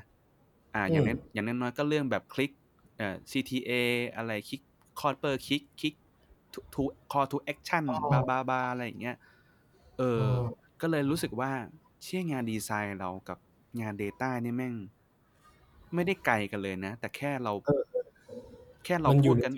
[0.76, 2.52] อ่า อย่างนั้นอย่างน้อยๆก็เรื่องแบบคลิก
[2.98, 3.72] เอ่อ CTA
[4.18, 4.62] อะไรคลิก
[5.00, 5.94] คอร์เปอร์คลิกคลิก
[6.54, 6.82] to to
[7.12, 9.18] call to action บาบาบาอะไรอย่างเงี้ย
[9.98, 10.28] เออ
[10.82, 11.52] ก็เลยรู้สึกว่า
[12.04, 13.38] เชื่องานดีไซน์เรากับ
[13.82, 14.76] งาน Data นี่แม่ง
[15.94, 17.82] ไม่ได้ไกลกันเลยนะ แต่แค่เราเออ
[18.86, 19.54] แค่เรามันอพูยู่ดในกัน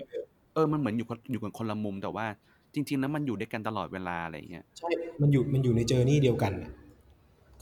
[0.54, 2.26] เออมันเหมือนอยู่คนอยู่กันคนละมุมแต่ว่า
[2.74, 4.88] จริง ๆ แล้วมันอยู่ด้วยกันตลอดเวลาอะไรอย่างเงี้ยใช่
[5.20, 6.72] มันอยู่มันอยู่ในเจอร์นี่เดียวกันน่ะ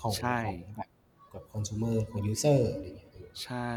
[0.00, 0.88] ของใช่ของแบบ
[1.32, 3.10] กับคอน sumer ของ user อะไรอย่างเงี้ย
[3.42, 3.70] ใช่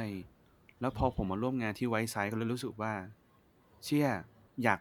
[0.80, 2.94] แล้วพอผมมาร่วมงานที่ไวซ์ไซต์ก็เลยรู้สึกว่า
[3.84, 4.08] เชี่ย
[4.64, 4.80] อยาก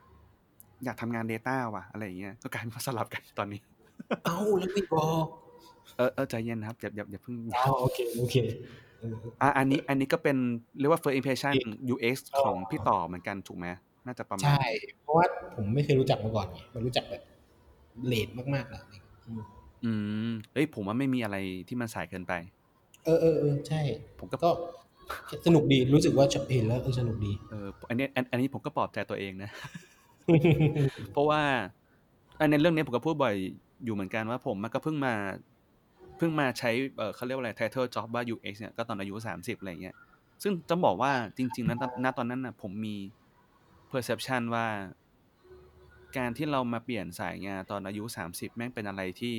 [0.84, 3.60] อยากทำงาน Data ว่ะอะไรอย่างเงี้ยก็กลายเป็นว่าสลับกันตอนนี้
[4.24, 5.26] เอ้าแล้วไม่บอก
[5.96, 8.34] เออเออใจเย็นนะครับอย่าอย่าอย่าเพิ่งอ้าวโอเคโอเค
[8.93, 10.36] เอออะอันนี้อันนี้ก็เป็น
[10.80, 11.54] เรียกว่า first impression
[11.92, 13.66] UX อ๋อของพี่ต่อเหมือนกันถูกไหม
[14.06, 14.64] น่าจะประมาณใช่
[15.02, 17.22] เพราะว่าผมไม่เคยรู้จักมาก่อนไงมารู้จักแบบ
[18.06, 18.82] เลดมากๆแหละ
[19.26, 19.42] อืม
[19.84, 19.92] อื
[20.28, 21.36] มเฮ้ยผมว่าไม่มีอะไร
[21.68, 22.32] ที่มันสายเกินไป
[23.04, 23.80] เออเออเออใช่
[24.18, 24.50] ผมก็ก็
[25.46, 29.50] สนุกดีรู้สึกว่าเห็นแล้วเออสนุกดีเอออันนี้อันอันนี้ผมก็ปลอบใจตัวเองนะ
[31.12, 31.42] เพราะว่า
[32.40, 33.34] อันในเรื่องนี้ผมก็พูดบ่อย
[33.84, 35.14] อยู่เหมือนกันว่าผมมันก็เพิ่งมา
[36.16, 39.96] เพิ่งมาใช้เออเขาเรียกว่าอะไร title job ว่า UX เนี่ยก็ตอนอายุสามสิบอะไรเงี้ย
[40.42, 42.96] ซึ่งจะบอกว่าจริง ๆ นั้นณตอนนั้นนะผมมี
[43.90, 44.66] perception ว่า
[46.16, 49.36] การที่เรามาเปลี่ยนสายงานตอนอายุสามสิบแม่งเป็นอะไรที่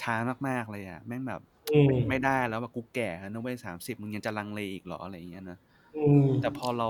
[0.00, 0.14] ช้า
[0.48, 1.40] มากๆเลยอะแม่งแบบ
[1.70, 5.58] อืมไม่ได้แล้วว่ากูแก่แล้วนะเว้ยสามสิบมึงยังจะลังเลอีกเหรออะไรอย่างเงี้ยนะ
[5.94, 6.88] อืมแต่พอเรา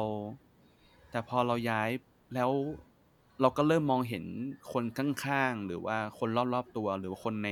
[1.10, 1.90] แต่พอเราย้าย
[2.34, 2.50] แล้ว
[3.40, 4.24] เราก็เริ่มมองเห็น
[4.72, 7.50] คนข้างๆ หรือว่าคนรอบๆตัว หรือว่าคนใน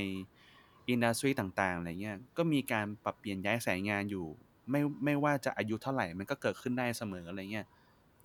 [0.88, 4.27] อินดัสทรีต่างๆอะไรเงี้ยก็มีการปรับเปลี่ยนย้ายสายงานอยู่
[4.70, 7.66] ไม่ไม่ว่าจะอายุเท่าไหร่มันก็เกิดขึ้นได้เสมออะไรเงี้ย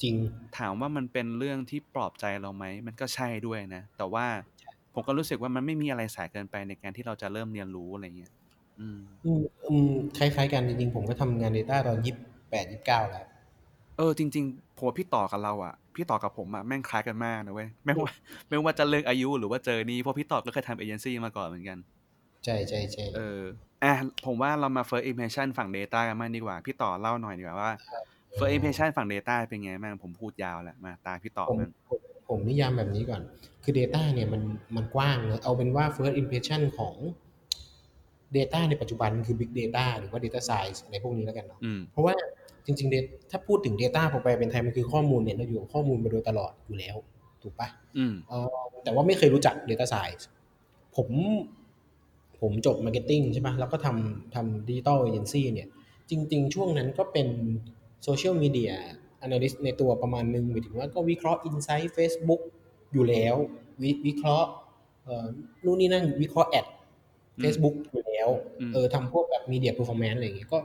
[0.02, 0.16] จริง
[0.58, 4.26] ถามว่ามันเป็นเรื่องที่ปลอบใจเราไหมมันก็ใช่ด้วยนะ แต่ว่า
[4.94, 8.34] ผมก็รู้สึกว่ามันไม่มีอะไรสายเกินไปในการที่เราจะเริ่มเรียนรู้อะไรเงี้ย
[8.80, 13.26] อืมอืมอืมคล้ายๆกันจริงๆผมก็ทำงาน Data ตอนยี่สิบแปดยี่สิบเก้าแล้ว
[13.98, 18.12] เออจริงๆผมว่าพี่ต่อกับเราอะพี่ต่อกับผมอะแม่งคล้ายกันมากนะเว้ยไม่ว่า
[18.50, 21.78] ไม่ว่าจะเรื่องอายุหรือว่าเจอนี่เพราะพี่ต่อก็เคยทำเอเจนซี่มาก่อนเหมือนกัน
[22.46, 23.42] ใช่ใช่ใช่เออ
[23.84, 23.94] อะ
[24.26, 27.72] ผมว่าเรามา first impression ฝั่ง Data กันมากดีกว่า พี่ต่อเล่าหน่อยดีกว่าว่า
[28.38, 33.22] first impression ฝั่ง Data เป็นไงบ้างผมพูดยาวแล้วมาตาพี่ต่อผมมันผมผมนิยามแบบนี้ก่อน
[33.64, 34.42] คือ Data เนี่ยมัน
[34.76, 36.96] มันกว้างเนอะเอาเป็นว่า first impression ของ
[38.38, 42.14] Data ในปัจจุบันมันคือ Big Data หรือว่า Data Science อะไรพวกนี้แล้วกันเนาะอืมเพราะว่า
[42.66, 46.96] จริงๆ Data ถ้าพูดถึง Data พอแปลเป็นไทยมันคือข้อมูลเนี่ยเราอยู่กับข้อมูลมาโดยตลอดอยู่แล้ว
[47.44, 50.24] ถูกปะอืมเอ่อแต่ว่าไม่เคยรู้จัก Data Science
[50.96, 51.10] ผม
[52.44, 55.68] ผมจบ Marketing ใช่ปะแล้วก็ทำทำ Digital Agency เนี่ย
[56.10, 57.28] จริง ๆ ช่วงนั้นก็เป็น
[58.08, 58.72] Social Media
[59.26, 62.42] Analyst ในตัวประมาณนึงหมายถึงว่าก็วิเคราะห์ Insight Facebook
[62.94, 63.36] อยู่แล้ว
[63.84, 64.50] วิวิเคราะห์
[65.04, 65.26] เอ่อ
[65.66, 66.66] นู่นนี่นั่นวิเคราะห์แอด
[67.38, 68.30] อืม Facebook อยู่แล้ว
[68.60, 70.60] อืมเออทำพวกแบบ Media Performance อะไรอย่างเงี้ยก็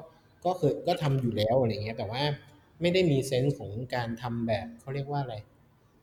[0.45, 2.23] ก็เคยก็ทำอยู่แล้วอะไรอย่างเงี้ยแต่ว่า
[2.81, 5.37] ไม่ได้มีเซนส์ของการทำแบบเขาเรียกว่าอะไร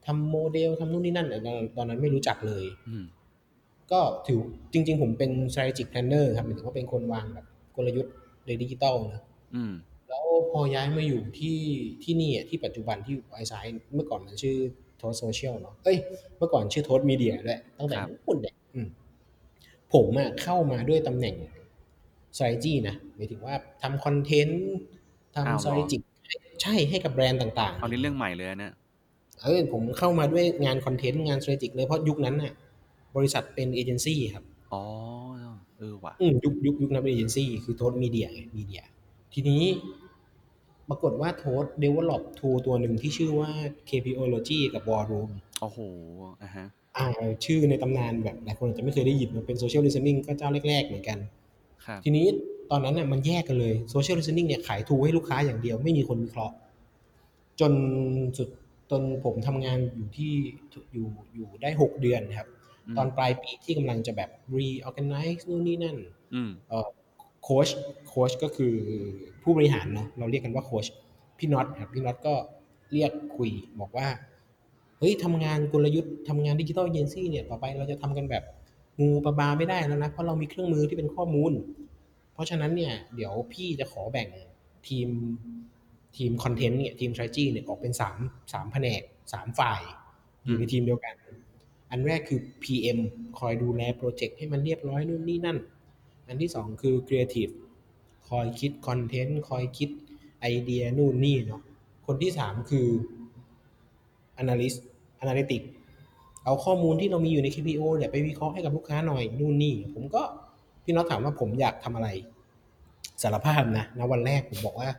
[0.05, 3.03] ทำโมเดลทำนู่นนี่นั่นอะตอนตอนนั้นไม่รู้จักเลยอืม
[3.91, 4.39] ก็ถือ
[4.73, 7.45] จริง ๆ ผมเป็น strategic planner ครับหมายถึงว่าเป็นคนวางแบบ
[7.75, 8.13] กลยุทธ์
[8.45, 9.23] ในดิจิตอลนะ
[9.55, 9.73] อืม
[10.09, 11.57] แล้วพอย้ายมาอยู่ที่
[12.03, 14.57] ที่นี่อะที่ปัจจุบันที่ Wisesight เมื่อก่อนมันชื่อ
[14.97, 15.97] Thoth Zocial เนาะเอ้ย
[16.37, 18.87] เมื่อก่อนชื่อ Thoth Media ด้วยตั้งแต่ครับนู่นเนี่ยอืม
[19.93, 21.35] ผมอะเข้ามาด้วยตำแหน่ง
[22.35, 24.65] strategy นะหมายถึงว่าทำคอนเทนต์
[25.35, 26.01] ทำ strategic
[26.61, 28.73] ใช่ให้กับแบรนด์ต่างๆเอานี้เรื่องใหม่เลยนะเนี่ย
[29.43, 32.53] เออผมเข้ามาด้วยงานคอนเทนต์งาน strategic เลยเพราะยุคนั้นน่ะ
[33.15, 34.83] บริษัทเป็นเอเจนซี่ครับ อ๋อ
[35.77, 38.81] เออว่ะอืมยุคยุคยุคนั้นเป็นเอเจนซี่คือโทสมีเดียไงมีเดีย
[39.33, 39.63] ทีนี้
[40.89, 43.49] ปรากฏว่าโทส develop tool ตัวหนึ่งที่ชื่อว่า
[43.89, 45.29] KPology กับ War Room
[45.61, 45.79] โอ้โห
[46.43, 47.07] อะฮะอ่า
[47.45, 51.17] ชื่อในตำนานแบบหลายคนอาจจะไม่เคยได้ยินมันเป็น social listening ก็เจ้าแรกๆเหมือนกัน
[51.85, 52.25] ครับทีนี้
[52.71, 56.55] ตอนนั้นน่ะมันแยกกันเลย social listening เนี่ยขายทูให้ลูกค้าอย่างเดียวไม่มีคนวิเคราะห์
[57.59, 57.73] จน
[58.37, 58.49] สุด
[58.91, 60.33] จนผมทำงานอยู่ที่
[60.93, 62.54] อยู่อยู่ได้ 6 เดือนครับม
[62.97, 65.97] ตอนปลายปีที่กำลังจะแบบ reorganize นู่นนี่นั่น
[66.33, 66.87] อืมเอ่อ
[67.43, 67.67] โค้ช
[68.07, 68.75] โค้ชก็คือ
[69.43, 70.85] ผู้บริหารเนาะเราเรียกกันว่าโค้ช
[71.37, 72.35] พี่น็อตครับพี่น็อตก็
[72.93, 74.07] เรียกคุยบอกว่า
[74.99, 78.43] เฮ้ยทำงานกลยุทธ์ทำงาน digital agency เนี่ยต่อไปเราจะทำกันแบบ
[79.01, 81.51] งูๆปลาๆไม่ได้แล้วนะ เพราะเรามีเครื่องมือที่เป็นข้อมูล
[82.33, 84.27] เพราะฉะนั้นเนี่ย เดี๋ยวพี่จะขอแบ่ง
[84.87, 85.09] ทีม
[86.17, 88.17] ทีมคอนเทนต์เนี่ยทีม strategy เนี่ยออกเป็นสาม
[88.53, 89.01] สามแผนก
[89.33, 89.81] สามฝ่าย
[90.45, 91.15] อยู่ในทีมเดียวกัน
[91.91, 92.99] อันแรกคือ PM
[93.39, 95.57] คอยดูแลโปรเจกต์ให้มันเรียบร้อยนู่นนี่นั่น
[96.27, 97.53] อันที่สองคือ Creative
[98.29, 99.89] คอยคิดคอนเทนต์คอยคิด
[100.41, 101.61] ไอเดียนู่นนี่เนาะ
[102.07, 102.87] คนที่สามคือ
[104.41, 104.79] Analyst
[105.23, 105.61] Analytic
[106.43, 110.23] เอาข้อมูลที่เรามีอยู่ใน KPO เนี่ยไปวิเคราะห์ให้กับลูกค้าหน่อยนู่นนี่ ผมก็
[110.83, 112.09] พี่น็อตถามว่าผมอยากทำอะไร
[113.21, 114.89] สารภาพนะณวันแรกผมบอกว่า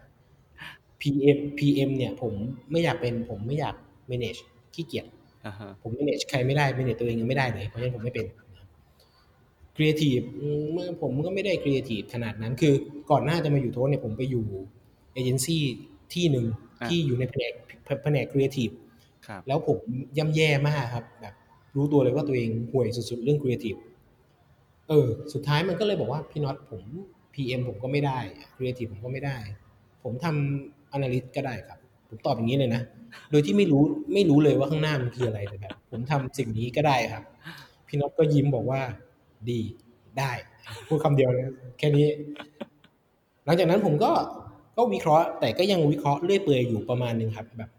[1.00, 2.32] PM PM เนี่ยผม
[2.70, 3.74] ไม่อยากเป็นผมไม่อยาก
[4.10, 4.40] manage
[4.74, 5.06] ขี้เกียจ
[5.82, 8.26] ผม manage ใครไม่ได้ manage ตัวเองยังไม่ได้เลย เพราะฉะนั้นผมไม่เป็น
[9.76, 12.74] creative อืมเมื่อผมก็ไม่ได้ creative ขนาดนั้น คือ
[13.10, 14.44] ก่อนหน้าจะมาอยู่โทสเนี่ยผมไปอยู่
[15.12, 15.62] เอเจนซี่
[16.14, 16.46] ที่หนึ่ง
[16.80, 17.52] อะที่อยู่ในแผนก
[18.02, 18.74] แผนก creative
[19.26, 19.78] ครับแล้วผม
[20.18, 21.34] ย่ำแย่มากครับแบบ
[21.76, 23.78] รู้ตัวเลยว่าตัวเองห่วยสุดๆเรื่อง creative
[24.88, 26.82] เออ สุดท้ายมันก็เลยบอกว่าพี่น็อตผม
[27.34, 28.18] PM ผมก็ไม่ได้
[28.56, 29.36] creative ผมก็ไม่ได้
[30.02, 32.82] ผมทำ analyst ก็ได้ครับ ผมตอบอย่างนี้เลยนะ
[33.30, 33.82] โดยที่ไม่รู้
[34.14, 37.24] ไม่รู้เลยว่าข้างหน้ามันคืออะไรเลยแบบ ผมทำสิ่งนี้ก็ได้ครับ
[37.86, 38.80] พี่น็อตก็ยิ้มบอกว่า
[39.50, 39.60] ดี
[40.18, 40.32] ได้
[40.88, 41.44] พูดคำเดียวเลย
[41.78, 42.06] แค่นี้
[43.44, 44.12] หลังจากนั้นผมก็
[44.76, 47.70] ก็วิเคราะห์ แต่ก็ยังวิเคราะห์เรื่อยเปื่อยอยู่ประมาณหนึ่งครับแบบ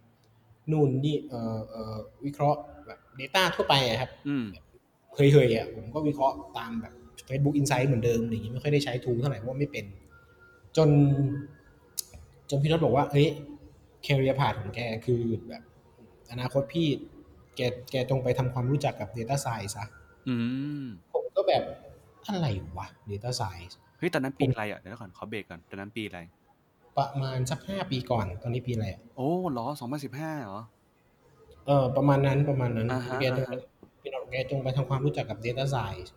[0.72, 4.46] นู่นนี่เอ่อเอ่อวิเคราะห์แบบ Data ทั่วไปอะครับอืม
[5.16, 6.94] เคยๆอะผมก็วิเคราะห์ตามแบบ
[7.30, 9.86] Facebook Insight เหมือนเดิมอย่างนี้ไม่ค่อยได้ใช้ทูเท่าไหร่เพราะว่าไม่เป็น
[10.78, 10.90] จน
[12.50, 13.28] จนพี่น็อตบอกว่าเฮ้ย
[14.08, 15.64] แคริเอร์พาของแกคือแบบ
[16.32, 16.88] อนาคตพี่
[17.56, 19.86] แกแกจงไปทำความรู้จักกับ Data Science ซะ
[20.28, 20.36] อื
[20.84, 21.64] มผมก็แบบ
[22.28, 26.20] อะไรวะ Data Science เฮ้ยตอนนั้นปีอะไรอะเดี๋ยวก่อนขอเบรกก่อนตอนนั้นปีอะไร
[26.98, 30.62] ประมาณสักห้าปีก่อน ตอนนี้ปีอะไรอะโอ้เหรอสองพันสิบห้าเหรอ
[31.66, 33.60] เออประมาณนั้นประมาณนั้นอ่าฮะแกจงอ่าฮะ
[34.02, 36.10] พี่น็อตแกจงไปทำความรู้จักกับ Data Science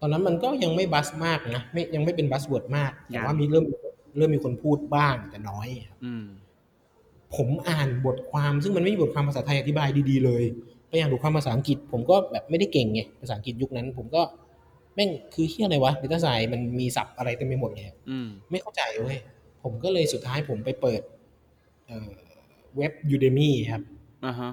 [0.00, 3.64] ตอนนั้นมันก็ยังไม่ buzz มากนะไม่ยังไม่เป็น buzzword มากแต่ว่ามีเริ่ม
[4.16, 6.26] เริ่มมีคนพูดบ้างแต่น้อยครับ อืม
[7.36, 10.44] ผมอ่านบทความซึ่งมันไม่มีบทความภาษาไทยอธิบายดีๆเลย
[10.88, 14.22] ไปอ่านบทความภาษาอังกฤษ ผมก็แบบไม่ได้เก่งไงภาษาอังกฤษยุคนั้น ผมก็
[14.94, 19.18] แม่งคือเฮียอะไรวะ Data Science มันมีศัพท์อะไรเต็มไปหมดเลยอืมไม่เข้าใจเว้ย
[19.62, 21.00] ผมก็เลยสุดท้ายผมไปเปิด
[21.86, 22.10] เอ่อ
[22.76, 23.82] เว็บ Udemy ครับ
[24.26, 24.52] อ่าฮะ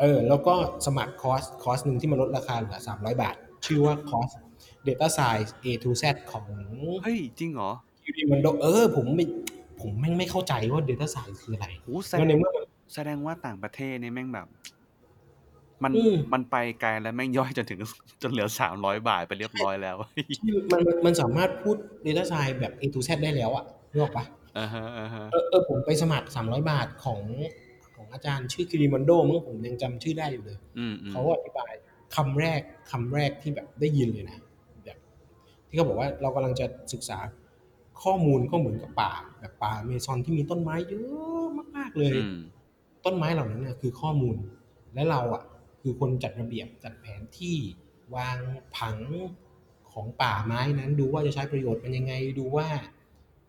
[0.00, 0.54] เออแล้วก็
[0.86, 4.30] สมัครคอร์สคอร์สหนึ่งที่มันลดราคาเหลือ300บาท ชื่อว่าคอร์ส
[4.86, 6.44] Data Science A to Z ของ
[7.02, 7.70] เฮ้ย จริงเหรอ
[8.04, 9.26] ยูดีมันโดเออ ผมไม่
[9.80, 12.64] ผมแม่งไม่เข้าใจว่า Data Science คืออะไรโอ้แสแล้วดในงเมื่อมัน
[12.94, 14.46] แสดงว่าต่างประเทศนี่แม่งแบบ
[15.84, 17.80] มันอืมมันไปไกลแล้วแม่งย่อยจนถึง
[18.22, 19.96] จนเหลือสามร้อยบาทไปเรียบร้อยแล้ว
[20.72, 24.24] มันมันมันสามารถพูด Data Science แบบ A to Z ได้แล้วอะนึกออกปะ
[24.58, 27.20] อ่าฮะอ่าฮะเออเออผมไปสมัคร300บาทของ
[27.96, 31.72] ของอาจารย์ชื่อคิริมันโดมั้งผมยังจำชื่อได้อยู่เลยอืมอืมเขาอธิบาย
[32.16, 34.38] คำแรกคำแรกที่แบบได้ยินเลยนะ
[34.84, 34.98] แบบ
[35.68, 37.18] ที่เขาบอกว่าเรากำลังจะศึกษา
[38.04, 42.40] ข้อมูลก็เหมือนกับป่าแบบป่าอเมซอนที่มีต้นไม้เยอะมากๆเลยอืม
[43.04, 44.36] ต้นไม้เหล่านั้นน่ะคือข้อมูล
[44.94, 45.42] และเราอะ
[45.82, 47.56] คือคนจัดระเบียบจัดแผนที่
[48.16, 48.38] วาง
[48.76, 48.96] ผัง
[49.92, 52.66] ของป่าไม้นั้น ดูว่าจะใช้ประโยชน์เป็นยังไงดูว่า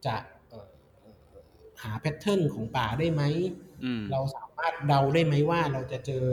[0.06, 0.16] จะ
[0.50, 0.68] เอ่อ
[1.84, 3.24] หาแพทเทิร์นของป่าได้ไหม
[3.86, 6.26] อืมเราสามารถเดาได้ไหมว่าเราจะเจอ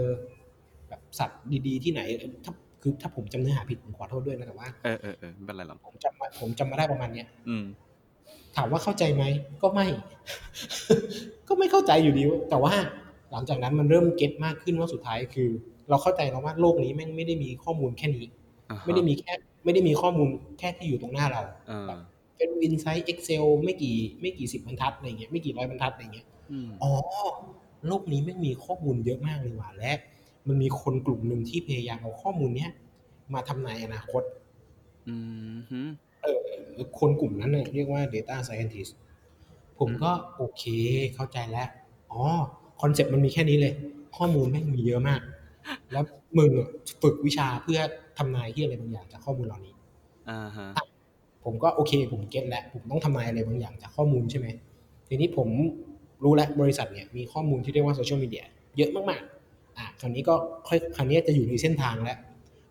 [0.89, 2.53] แบบสัตว์ดีๆที่ไหนเอ่อถ้า
[2.83, 7.88] คือถ้าผมจำเนื้อหาผิดผมขอโทษด้วยนะแต่ว่าเออเออเออไม่เป็นไรหรอกผมจำมาผมจำมาได้ประมาณเนี้ย อืมท
[8.57, 9.25] ถามว่าเข้าใจไหม
[9.63, 9.87] ก็ไม่
[11.49, 12.75] ก็ไม่เข้าใจอยู่ดี แต่ว่า
[13.33, 15.49] หลังจากนั้นมันเริ่ม get มากขึ้นว่าสุดท้ายคือ
[15.89, 18.27] เราเข้าใจแล้วว่าโลกนี้แม่งไม่ได้มีข้อมูลแค่นี้
[18.71, 19.33] อ่าฮะไม่ได้มีแค่
[19.65, 21.91] ไม่ได้มีข้อมูลแค่ที่อยู่ตรงหน้าเราเออ
[22.37, 26.93] เป็น in sheet Excel ไม่กี่ไม่กี่สิบบรรทัดอะไรเงี้ยไม่กี่ร้อยบรรทัดอะไรเงี้ยอืมอ๋อ
[27.87, 29.93] โลกนี้แม่งมีข้อมูลเยอะมากเลยว่ะและ
[30.49, 32.71] มันมีคนกลุ่มหนึ่งที่พยายามเอาข้อมูลเนี้ย
[33.35, 34.23] มาทำนายอนาคต
[35.09, 35.17] อื
[35.57, 36.08] มฮึเออ
[37.01, 38.93] คนกลุ่มนั้นเนี่ยเรียกว่า Data Scientist
[39.79, 40.63] ผมก็โอเค
[41.15, 41.69] เข้าใจแล้ว
[42.13, 42.23] อ๋อ
[42.81, 43.75] concept มันมีแค่นี้เลย
[44.17, 45.21] ข้อมูลแม่งมีเยอะมาก
[45.93, 46.05] แล้ว
[46.39, 46.69] มึงอะ
[47.03, 47.81] ฝึกวิชาเพื่อ
[48.19, 49.75] ทำนายที่อะไรบางอย่างจากข้อมูลเหล่านี้
[50.31, 50.69] อ่าฮะ
[51.45, 54.47] ผมก็โอเค ผม get แล้ว ผมต้องทำนายอะไรบางอย่างจากข้อมูลใช่ไหม
[55.09, 55.49] ทีนี้ผม
[56.25, 58.45] รู้แล้วบริษัทเนี่ยมีข้อมูลที่เรียกว่าโซเชียลมีเดีย
[58.77, 60.35] เยอะมากๆอะคราวนี้ก็
[60.69, 62.19] ค่อยคราวนี้จะอยู่ในเส้นทางแล้ว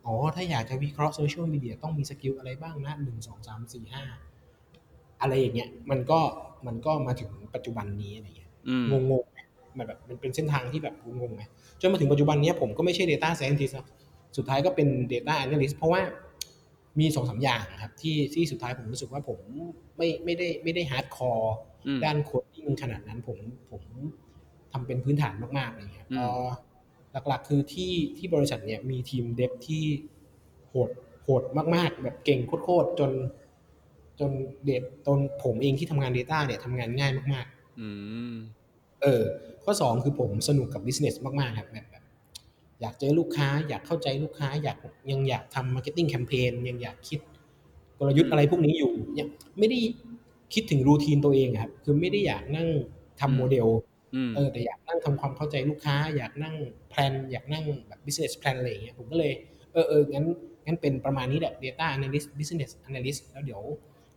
[0.08, 4.04] อ๋อ ถ้าอยากจะวิเคราะห์โซเชียลมีเดียต้องมี skill อะไรบ้างนะหนึ่งสองสามสี่ห้า
[5.22, 6.20] อะไรอย่างเงี้ย มันก็
[6.67, 9.39] มันก็มาถึงปัจจุบันนี้อะไรเงี้ยอืมงงงๆไหม
[9.78, 11.41] มันแบบมันเป็นเส้นทางที่แบบงงๆไหม
[11.80, 13.86] จนมาถึงปัจจุบันเนี้ยผมก็ไม่ใช่ Data Scientist นะ
[14.38, 16.02] สุดท้ายก็เป็น Data Analyst เพราะว่า
[17.00, 19.39] มีสองสามอย่างครับ ที่ที่สุดท้ายผมรู้สึกว่าผม
[19.98, 21.56] ไม่ไม่ได้ไม่ได้ hardcore
[21.88, 23.38] อืมด้าน coding ขนาดนั้นผม
[23.72, 23.84] ผม
[24.72, 26.46] ทำเป็นพื้นฐานมากๆอะไรเงี้ยอืมเอ่อ
[27.27, 29.84] หลักๆ คือที่ที่บริษัทเนี่ยมีทีมเดฟที่
[30.69, 30.89] โหด
[31.23, 31.43] โหด
[31.75, 33.12] มากๆ แบบเก่งโคตรๆจน
[34.19, 34.32] จน
[34.63, 37.89] เดทตนผมเองที่ทำงาน Data เนี่ยทำงานง่ายมากๆ อื
[38.34, 38.36] ม
[39.01, 39.23] เออ
[39.63, 42.03] ข้อสองคือผมสนุกกับ business มากๆครับแบบแบบ
[42.82, 44.77] อยากเจอลูกค้า อยากเข้าใจลูกค้า อยาก
[45.12, 47.19] ยังอยากทำ marketing campaign ยังอยากคิด
[47.97, 49.27] กลยุทธ์อะไรพวกนี้อยู่ยัง
[49.60, 49.80] ไม่ได้
[50.53, 52.67] คิดถึงรูทีนตัวเองอะครับ คือไม่ได้อยากนั่ง
[53.19, 53.96] ทำโมเดลอืม
[54.36, 56.56] เออแต่อยากนั่งทำความเข้าใจลูกค้า อยากนั่ง
[56.89, 59.32] แพลนอยากนั่งแบบ business plan อะไรอย่างเงี้ยผมก็เลย
[59.74, 60.26] เออเอองั้น
[60.65, 63.62] งั้นเป็นประมาณนี้แหละ data analyst business analyst แล้วเดี๋ยว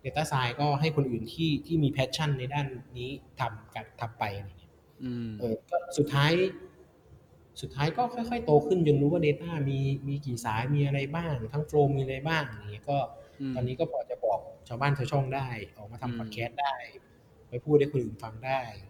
[0.05, 2.67] data science ก็ให้คนอื่นที่ที่มี passion ในด้าน
[2.99, 4.73] นี้ทำกันทำไปอะไรอย่างเงี้ย
[5.05, 6.33] อืมเออก็สุดท้าย
[7.61, 12.99] สุดท้ายก็ค่อยๆ โตขึ้นจนรู้ว่า Data มีมีกี่สายมีอะไรบ้าง ทั้งโฟลมีอะไรบ้างอย่างเงี้ยก็
[13.53, 16.75] มตอนนี้ก็พอจะบอกชาวบ้านชาวช่องได้ ออกมาอืมทำพอดแคสต์ได้
[17.49, 18.83] ไปพูดให้คนอื่นฟังได้อะไร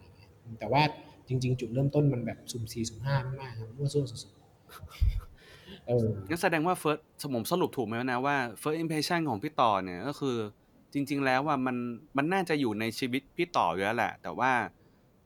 [0.59, 0.81] แต่ว่า
[1.27, 7.01] จริง ๆ จุดเริ่มต้นมันแบบสุ่มสี่สุ่มห้ามากครับมั่วซั่วสุดๆงั้นแสดงว่า first
[7.33, 10.37] ผมมสรุปถูกไหมนะว่า first impression ของพี่ต่อเนี่ยก็คือ
[10.93, 11.75] จริง ๆ แล้วว่ามัน
[12.17, 14.51] มันน่าจะอยู่ในชีวิตพี่ต่ออยู่แล้วแหละ แต่ว่า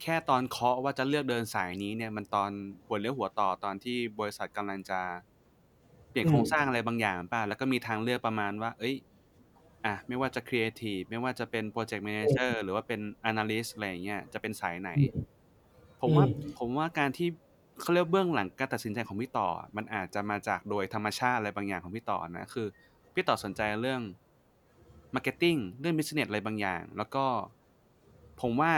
[0.02, 2.52] แค่ตอนเคาะว่าจะเลือกเดินสายนี้เนี่ยมันตอน
[2.86, 5.00] หัวเลี้ยวหัวต่อตอนที่บริษัทกำลังจะ
[6.10, 8.96] เปลี่ยนโครงสร้างอะไรบางอย่างป่ะแล้วก็มีทางเลือกประมาณว่า เอ้ย
[9.86, 14.92] อะไม่ว่าจะ creative ไม่ว่าจะเป็น project manager หรือว่าเป็น analyst อะไรอย่างเงี้ยจะเป็นสายไหน
[16.02, 17.28] ผมว่าอืมผมว่าการที่
[17.82, 22.68] เขาเรียกเบื้องหลังการตัดสินใจของพี่ต่อ มันอาจจะมาจากโดยธรรมชาติอะไรบางอย่างของพี่ต่อนะคือ
[23.16, 24.02] พี่ต่อสนใจเรื่อง
[25.16, 27.26] marketing เรื่อง business อะไรบางอย่าง แล้วก็
[28.42, 28.74] ผมว่า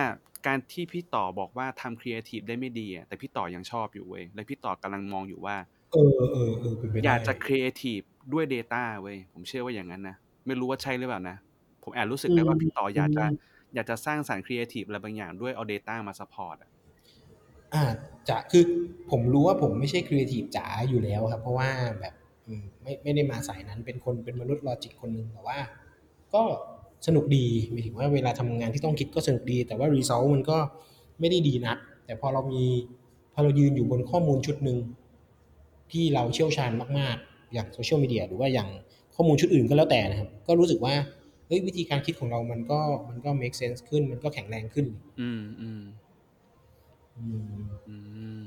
[0.47, 5.57] การที่พี่ต่อบอกว่าทำ creative ได้ไม่ดีอะแต่พี่ต่อยังชอบอยู่เว้ยและพี่ต่อกำลังมองอยู่ว่า
[5.91, 10.15] เออเออเออเป็นไปได้อยากจะ creative ด้วย data เว้ยผมเชื่อว่าอย่างนั้นนะ
[10.47, 11.37] ไม่รู้ว่าใช่หรือเปล่านะ
[11.83, 13.25] ผมแอบรู้สึกได้ว่าพี่ต่ออยากจะ
[13.75, 16.69] อยากจะสร้างสรรค์ creative อะไรบางอย่างด้วยเอา data มา support อะ
[17.75, 17.95] อาจ
[18.29, 18.63] จะคือ
[19.11, 22.13] ผมรู้ว่าผมไม่ใช่ครีเอทีฟจ๋าอยู่แล้วครับ เพราะว่าแบบ
[22.47, 25.57] อืมไม่ไม่ได้มาสายนั้นเป็นคนเป็นมนุษย์ logic คนหนึ่งแต่ว่า
[26.33, 26.43] ก็
[27.07, 30.57] สนุกดีหมายถึงว่าเวลาทำงานที่ต้องคิดก็สนุกดี แต่ว่า result มันก็
[31.19, 32.63] ไม่ได้ดีนัก แต่พอเรามี
[33.33, 34.77] พอเรายืนอยู่บนข้อมูลชุดหนึ่ง
[35.91, 38.69] ที่เราเชี่ยวชาญมาก ๆ อย่างโซเชียลมีเดียหรือว่าอย่าง
[39.17, 40.93] ข้อมูลชุดอื่นก็แล้วแต่นะครับ ก็รู้สึกว่า
[41.47, 44.85] เฮ้ยวิธีการคิดของเรามันก็มันก็ make sense ขึ้น มันก็แข็งแรงขึ้น
[45.21, 45.81] อืมอืม
[47.17, 47.25] อื
[47.57, 47.95] มอื
[48.41, 48.45] ม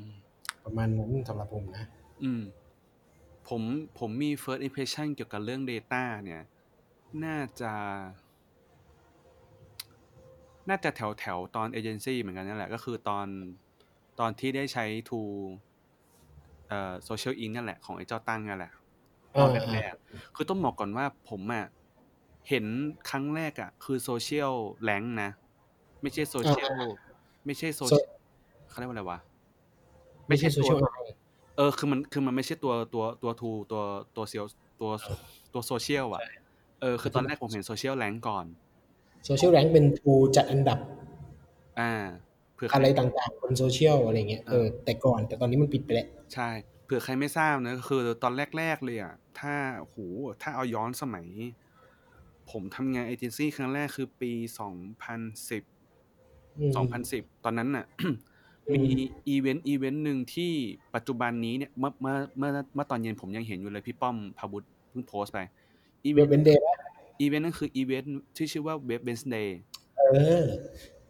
[0.65, 1.85] ประมาณนั้นสำหรับผมนะ
[2.23, 2.43] อืม
[3.49, 3.63] ผม
[3.99, 6.43] ผมมี first impression เกี่ยวกับเรื่อง data เนี่ย
[7.25, 7.73] น่าจะ
[10.69, 13.27] น่าจะแถวแถวๆตอนเอเจนซี่เหมือนกันนั่นแหละ ก็คือตอน
[14.21, 15.33] ตอนที่ได้ใช้ tool
[16.69, 18.73] เอ่อ social ink นั่นแหละของไอ้เจ้าตั้งนั่นแหละ
[19.39, 21.65] ตอนแรกๆ คือต้องบอกก่อนว่าผมอะ
[22.49, 22.65] เห็น
[23.11, 25.31] ครั้งแรกอะคือโซเชียลแลงนะ
[26.03, 26.71] ไม่ใช่โซเชียล
[27.47, 28.11] ไม่ใช่ โซเชียล
[28.69, 29.19] เขาเรียกว่าอะไรวะ
[30.29, 30.91] ไม่ใช่โซเชียลตัว
[31.57, 33.83] เออ คือมัน คือมันไม่ใช่ตัว ตัว ตัวทูตัว
[34.17, 34.45] ตัวเซียล
[34.81, 34.91] ตัว
[35.53, 36.23] ตัวโซเชียลอะ
[36.81, 38.47] เออคือตอนแรกผมเห็น ZocialRank ก่อน
[39.25, 40.79] ZocialRank เป็น tool จัดอันดับ
[41.79, 41.85] อ่า
[42.55, 49.97] เผื่อใคอะไรต่าง ๆ บนโซเชียลอะไรเงี้ยเออ แต่ก่อน แต่ตอนนี้มันปิดไปแล้ว ใช่เผื่อใครไม่ทราบนะก็คือตอนแรก ๆ เลยอะถ้าโห
[50.43, 51.27] ถ้าเอาย้อนสมัย
[52.51, 55.63] ผมทำงานเอเจนซี่ครั้งแรกคือปีสองพันสิบ
[56.59, 57.87] อืมสองพันสิบตอนนั้นน่ะ
[58.73, 58.83] มี
[59.29, 60.53] อีเวนต์อีเวนต์หนึ่งที่
[60.95, 65.39] ปัจจุบันนี้เนี่ยเมื่อเมื่อเมื่อเมื่อตอนเย็นผมยังเห็นอยู่เลยพี่ป้อมภาวุธเพิ่งโพสต์ไป
[66.05, 66.65] อีเวเว็นบต์เป็นเดย์
[67.21, 69.59] อีเวนต์นั่นคืออีเวนต์ที่ชื่อว่าเว็บเบนส์เดย์
[69.97, 70.45] เเออ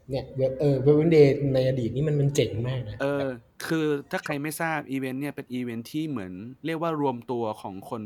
[0.08, 3.26] เนี่ยเว็บเออเว็บเดย์ในอดีตนี่มันมันเจ๋งมากนะเออ
[3.66, 6.32] คือถ้าใครไม่ทราบอีเวนต์เนี่ยเป็นอีเวนต์ที่เหมือน
[6.66, 8.02] เรียกว่ารวมตัวของคน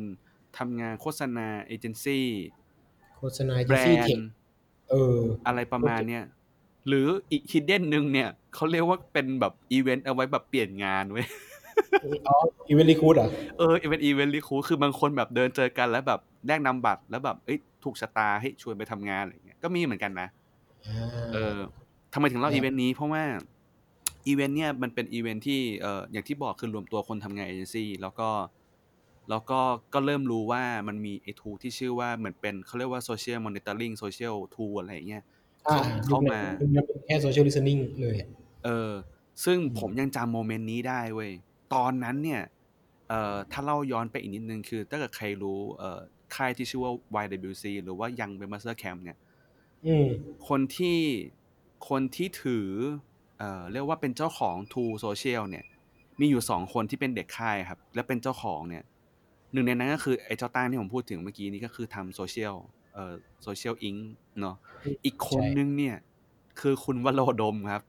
[0.58, 2.26] ทำงานโฆษณาเอเจนซี่
[3.18, 4.28] โฆษณาเอเจแบนรซี่นเทคด์
[4.90, 6.24] เออ อะไรประมาณเนี้ย
[6.88, 11.26] หรืออีกฮิดเด้นหนึ่งเนี่ยเขาเรียกว่าเป็นแบบอีเวนต์เอาไว้แบบเปลี่ยนงานเว้ย
[12.28, 12.36] อ๋อ
[12.68, 20.28] อีเวนต์ recruit อะเอออีเวนต์อีเวนต์ recruit คือบางคนแบบเดินเจอกันแล้วแบบแลกนามบัตรแล้วแบบเอ้ยถูกชะตาให้ชวนไปทำงานอะไรเงี้ยก็มีเหมือนกันนะ
[21.34, 21.58] เออ
[22.12, 23.22] ทำไมถึงเล่าครับอีเวนต์นี้เพราะว่า
[24.26, 28.28] อีเวนต์เนี่ยมันเป็นอีเวนต์ที่เอออย่างที่บอกคือรวมตัวคนทำงานเอเจนซี่แล้วก็
[29.30, 29.60] แล้วก็
[29.94, 35.24] ก็เริ่มรู้ว่ามันมีไอ้ tool ที่ชื่อว่าเหมือนเป็นเขาเรียกว่า social monitoring social tool อะไรอย่างเงี้ย
[35.68, 38.28] อ่าเข้ามายุคนั้นเป็นแค่ social listening เลยอะ
[38.64, 38.92] เออ
[39.44, 41.30] ซึ่งอืมผมยังจำ moment นี้ได้เว้ย
[41.74, 42.42] ตอนนั้นเนี่ย
[43.08, 46.00] เอ่อถ้าเล่าย้อนไปอีกนิดนึงคือ ถ้าเกิดใครรู้เอ่อ
[46.36, 49.16] ค่ายที่ชื่อว่า YWC หรือว่า Young b e m a s t e r Camp เนี่ย
[49.86, 50.06] อืม
[50.48, 50.98] คนที่
[51.88, 52.68] คนที่ถือ
[53.44, 55.64] เอ่อเรียกว่าเป็นเจ้าของ tool social เนี่ย
[56.20, 58.82] มีอยู่สองคนที่เป็นเด็กค่ายครับ และเป็นเจ้าของเนี่ย
[59.52, 62.54] หนึ่งในนั้นก็คือไอ้เจ้าตั้งที่ผมพูดถึงเมื่อกี้นี้ก็คือทำโซเชียล
[62.94, 63.94] เอ่อ Zocial Inc
[64.40, 64.56] เนาะ
[65.04, 65.96] อีกคนใช่นึงเนี่ย
[66.60, 67.82] คือคุณวโรดมครับ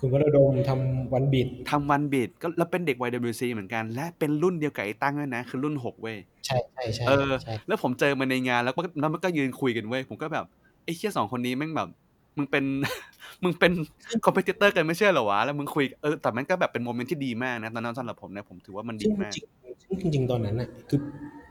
[0.00, 10.46] คุณวรดมทำวันบิดทำวันบิดก็แล้วเป็นเด็ก YWC เหมือนกัน และเป็นรุ่นเดียวกับไอ้ตั้งด้วยนะ คือรุ่นหกเว้ยใช่ใช่ใช่เออใช่แล้วผมเจอมันในงานแล้วก็แล้วมันก็ยืนคุยกันเว้ยผมก็แบบ
[10.84, 11.88] ไอ้เหี้ยสองคนนี้แม่งแบบ
[12.36, 12.64] มึงเป็น
[13.42, 13.72] มึงเป็น
[14.24, 19.44] competitor กันไม่ใช่เหรอวะ แล้วมึงคุย เออ แต่มันก็แบบเป็น moment ที่ดีมากนะ ตอนนั้นสำหรับผมนะ ผมถือว่ามันดีซึ่งมาก จริง
[19.82, 21.00] ซึ่งจริงๆตอนนั้นอะคือ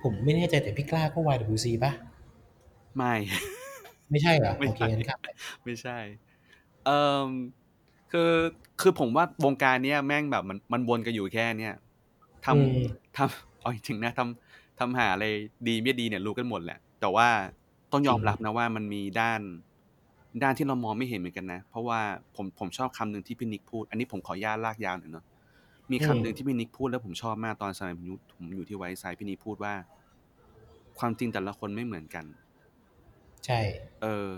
[0.03, 1.91] ผมไม่แน่ใจแต่พี่กล้าก็ YWC ป่ะ
[2.97, 3.13] ไม่
[4.11, 5.19] ไม่ใช่เหรอ ไม่โอเคใช่งั้นครับ
[5.63, 5.97] ไม่ใช่
[6.85, 7.27] เอ่อ
[8.11, 8.31] คือ
[8.81, 11.75] คือผมว่าวงการเนี้ยแม่งแบบมัน มันวนกันอยู่แค่เนี้ย
[12.45, 15.25] ทอืมำทำเอาจริงๆนะทำทำหาอะไร
[15.67, 17.27] ดีไม่ดีเนี่ยรู้กันหมดแหละ แต่ว่า
[17.91, 19.41] ต้องยอมรับนะว่ามันมีด้าน
[20.41, 21.99] ด้านที่เรามองไม่เห็นเหมือนกันนะ เพราะว่า
[22.35, 25.25] ผมผมชอบคำหนึ่งที่พี่นิกพูด อันนี้ผมขออนุญาตลากยาวหน่อยเนาะ
[25.91, 29.73] มีคำหนึ่งที่พี่นิกพูดแล้วผมชอบมากตอนสมัยผมอยู่ผมอยู่ที่ไวซ์ไซด์พี่นิกพูดว่า
[30.99, 32.25] ความจริงแต่ละคนไม่เหมือนกัน
[33.45, 33.59] ใช่
[34.01, 34.29] เออ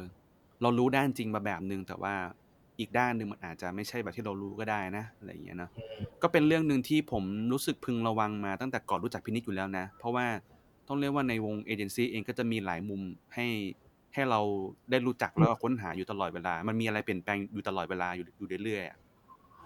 [0.61, 2.15] เรารู้ด้านจริงมาแบบหนึ่งแต่ว่า
[2.79, 10.25] อีกด้านหนึ่งมันอาจจะไม่ใช่แบบที่เรารู้ก็ได้นะอะไรอย่างเงี้ยเนอะอืมก็เป็นเรื่องหนึ่งที่ผมรู้สึกพึงระวังมาตั้งแต่ก่อนรู้จักพินิจอยู่แล้วนะ เพราะว่า
[10.87, 13.01] ต้องเรียกว่าในวงเอเจนซี่เองก็จะมีหลายมุม
[13.35, 13.47] ให้
[14.15, 14.41] ให้เรา
[14.91, 18.97] ได้รู้จักแล้วก็ค้นหาอยู่ตลอดเวลา มันมีอะไรเปลี่ยนแปลงอยู่ตลอดเวลาอยู่อยู่เรื่อยๆอะ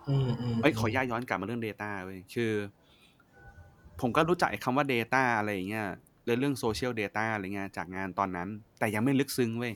[0.10, 2.54] อืมอืมเอ้ยขออนุญาตย้อนกลับมาเรื่อง Data เว้ยคือ
[4.02, 5.88] ผมก็รู้จักไอ้คำว่า Data อะไรอย่างเงี้ย
[6.26, 9.74] เลยเรื่อง Social Data อะไรเงี้ยจากงานตอนนั้น แต่ยังไม่ลึกซึ้งเว้ย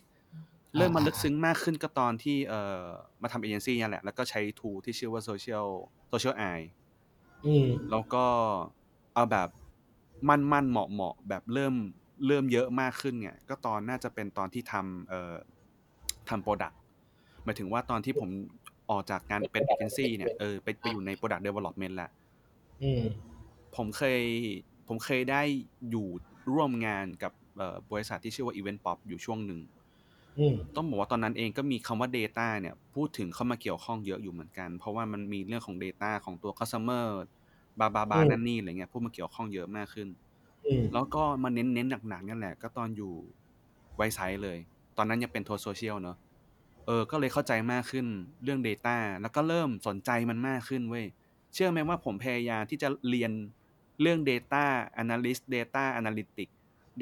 [0.78, 2.84] เริ่มมาลึกซึ้งมากขึ้นก็ตอนที่เอ่อ
[3.22, 5.68] มาทำเอเจนซี่นี่แหละ แล้วก็ใช้ tool ที่ชื่อว่า Social
[6.12, 6.66] Social Eye
[7.46, 8.26] อืมแล้วก็
[9.14, 9.50] เอาแบบ
[10.30, 11.74] มั่นมั่นเหมาะเหมาะแบบเริ่ม
[12.28, 15.34] เริ่มเยอะมากขึ้นเนี่ยก็ตอนน่าจะเป็นตอนที่ทำเอ่อ
[16.30, 16.74] ทำโปรดัก
[17.44, 18.30] หมายถึงว่าตอนที่ผม
[18.90, 22.10] ออกจากงานเป็นเอเจนซี่เนี่ยเออไปไปอยู่ใน Product Development แล้ว
[22.82, 23.34] อืม
[23.76, 24.22] ผมเคย
[24.88, 25.42] ผมเคยได้
[25.90, 26.08] อยู่
[26.54, 29.60] ร่วมงานกับเอ่อบริษัทที่ชื่อว่า Event Pop อยู่ช่วงหนึ่ง
[30.38, 37.06] อืมต้องบอกว่าตอนนั้นเองก็มีคำว่า Data เนี่ยพูดถึงเข้ามาเกี่ยวข้องเยอะอยู่เหมือนกัน เพราะว่ามันมีเรื่องของ Data ของตัว Customer
[37.80, 40.08] บาบาบาอืมนั่นนี่อะไรเงี้ยพูดมาเกี่ยวข้องเยอะมากขึ้น
[40.66, 43.14] อืม แล้วก็มาเน้นเน้นหนักๆนั่นแหละ ก็ตอนอยู่
[43.98, 44.58] Wisesight เลย
[44.98, 46.18] ตอนนั้นยังเป็น Thoth Zocial เนอะ
[46.86, 48.06] เออ ก็เลยเข้าใจมากขึ้น
[48.44, 51.06] เรื่อง Data แล้วก็เริ่มสนใจมันมากขึ้นเว้ย
[51.54, 53.32] เชื่อไหมว่าผมพยายามที่จะเรียน
[54.02, 54.66] เรื่อง Data
[55.02, 56.54] Analyst Data Analytics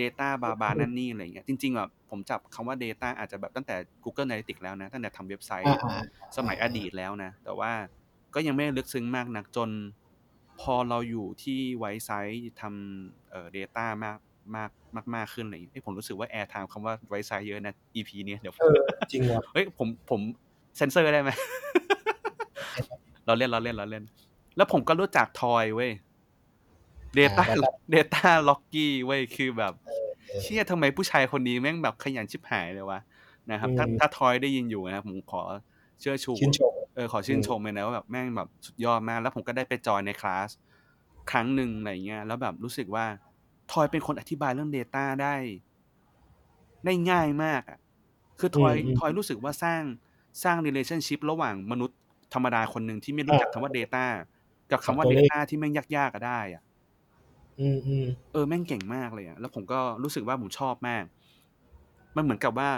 [0.02, 6.04] Data บาบานั่นนี่ อะไรเงี้ย จริงๆแบบผมจับคำว่า Data อาจจะแบบตั้งแต่ Google Analytics แล้วนะ ตั้งแต่ทำเว็บไซต์อ่าอ่า
[6.38, 7.71] สมัยอดีตแล้วนะ แต่ว่า
[8.36, 9.69] ก็ยังไม่ได้ลึกซึ้งมากนัก จน
[10.59, 14.17] พอเราอยู่ที่ Wisesight ทำเอ่อ data มาก
[14.55, 18.79] มากมากมากขึ้นอะไรอย่างเงี้ยเอ้ยผมรู้สึกว่า airtime คำว่า Wisesight เยอะนะ EP เนี้ยเดี๋ยวเออ
[19.11, 20.21] จริงว่ะเฮ้ยผมผม
[20.77, 21.29] เซนเซอร์ได้ไหม
[23.25, 24.03] เราเล่นเราเล่นเราเล่น
[24.57, 25.91] แล้วผมก็รู้จักทอยเว้ย
[27.17, 30.07] Data อ่า DataRockie เว้ยคือแบบเออ
[30.41, 32.99] เชี่ยทำไมผู้ชายคนนี้แม่งแบบขยันชิบหายเลยวะ
[33.52, 35.41] นะครับ ถ้าอืมถ้าทอยได้ยินอยู่นะครับผมขอ
[35.99, 40.50] เชิดชูชื่นชม เออขอชื่นอืมชมเลยนะว่าแบบแม่งแบบสุดยอดมาก แล้วผมก็ได้ไปจอยในคลาส
[41.31, 43.06] ครั้งหนึ่งอะไรเงี้ยแล้วแบบรู้สึกว่า
[43.71, 45.35] ทอยเป็นคนอธิบายเรื่อง Data ได้
[46.85, 47.77] ได้ง่ายมากอะ
[48.39, 49.83] คือทอยอืมอืมทอยรู้สึกว่าสร้าง
[50.44, 51.98] สร้าง relationship ระหว่างมนุษย์
[52.33, 54.06] ธรรมดาคนหนึ่งที่ไม่รู้จักคำว่า Data
[54.71, 56.62] กับคำว่ากับตัวเลข Data ที่แม่งยากๆก็ได้อะ
[57.60, 61.06] อืมอืมเออแม่งเก่งมากเลยอะแล้วผมก็รู้สึกว่าผมชอบมาก
[62.15, 62.69] มันเหมือนกับว่า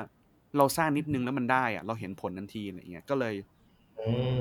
[0.58, 3.36] เราสร้างนิดนึงแล้วมันได้อะเราเห็นผลทันทีอะไรเงี้ยก็เลย
[4.00, 4.40] อืม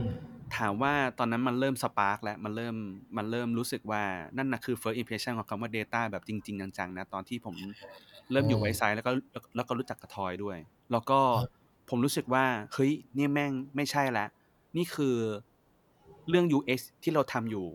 [0.56, 2.76] ถามว่าตอนนั้นมันเริ่มสปาร์กแล้ว มันเริ่ม
[3.16, 4.02] มันเริ่มรู้สึกว่า
[4.36, 7.56] นั่นนะคือ first impression ของคำว่า Data แบบจริง ๆ จัง ๆ นะ ตอนที่ผม
[8.32, 10.58] เริ่มอยู่ไวซ์ไซด์แล้วก็ แล้ว แล้วก็รู้จักกระทอยด้วย
[10.92, 11.18] แล้วก็
[11.90, 12.44] ผมรู้สึกว่า
[12.74, 14.26] เฮ้ยนี่แม่งไม่ใช่ละ
[14.76, 15.16] นี่คือ
[16.28, 17.66] เรื่อง UX ที่เราทำอยู่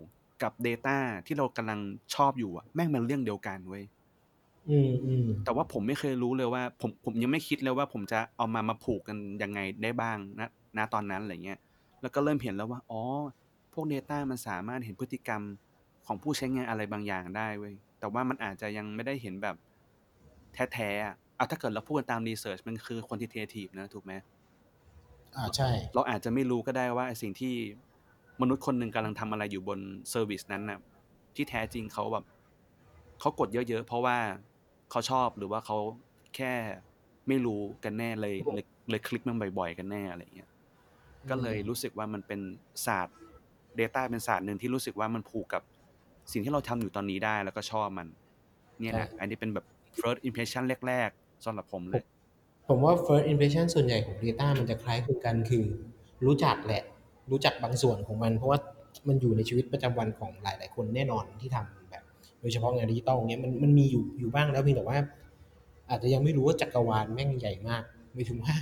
[0.42, 1.80] กับ Data ที่เรากำลัง
[2.14, 3.84] ชอบอยู่อะ แม่งมันเรื่องเดียวกันเว้ย
[4.68, 11.58] อืม อืม แต่ว่าผมไม่เคยรู้เลยว่า ผม ผมยังไม่คิดเลยว่า ผมจะเอามา มาผูกกันยังไงได้บ้างนะณตอนนั้น อะไรเงี้ย
[12.02, 13.02] แล้วก็เริ่มเห็นแล้วว่าอ๋อ
[13.74, 15.42] พวก Data มันสามารถเห็นพฤติกรรม
[16.06, 19.56] ของผู้ใช้งานอะไรบางอย่างได้เว้ยแต่ว่ามันอาจจะยังไม่ได้เห็นแบบ
[20.72, 24.12] แท้ๆอะอะถ้าเกิดเราพูดกันตามรีเสิร์ชมันคือ quantitative นะถูกไหม
[25.36, 27.54] อ่าใช่ เราอาจจะไม่รู้ก็ได้ว่าไอ้สิ่งที่
[28.40, 29.78] มนุษย์คนหนึ่งกำลังทำอะไรอยู่บน
[30.10, 30.78] เซอร์วิสนั้นน่ะ
[31.34, 32.24] ที่แท้จริงเขาแบบ
[33.20, 34.18] เขากดเยอะๆ เพราะว่า
[34.90, 35.76] เขาชอบหรือว่าเขา
[36.36, 36.52] แค่
[37.28, 40.50] ไม่รู้กันแน่เลยเลยเลยคลิกมันบ่อยๆ กันแน่อะไรเงี้ย
[41.30, 42.40] ก็เลยรู้สึกว่ามันเป็น
[42.86, 43.16] ศาสตร์
[43.80, 45.62] Data เป็นศาสตร์หนึ่งที่รู้สึกว่ามันผูกกับ
[46.32, 48.08] สิ่งที่เราทำอยู่ตอนนี้ได้แล้วก็ชอบมัน
[48.80, 49.64] เนี่ยนะอันนี้เป็นแบบ
[50.00, 52.02] first impression แรกๆสำหรับผมเลย
[52.68, 55.64] ผมว่า first impression ส่วนใหญ่ของ Data มันจะคล้ายคลึงกันคือ
[56.26, 56.82] รู้จักแหละ
[57.30, 58.58] รู้จักบางส่วนของมัน เพราะว่า
[59.08, 62.02] มันอยู่ในชีวิตประจำวันของหลาย ๆ คนแน่นอนที่ทำแบบ
[62.40, 64.98] โดยเฉพาะงานดิจิตอลเนี้ยมันมันมีอยู่อยู่บ้างแล้วเพียงแต่ว่า
[65.90, 67.82] อาจจะยังไม่รู้ว่าจักรวาลแม่งใหญ่มาก
[68.14, 68.54] ไม่ถึงว่า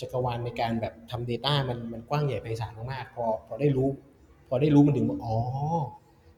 [0.00, 3.88] จักรวาลในการแบบทำ Data มันมันกว้างใหญ่ไพศาลมากๆพอพอได้รู้
[4.48, 5.36] พอได้รู้มันถึงว่าอ๋อ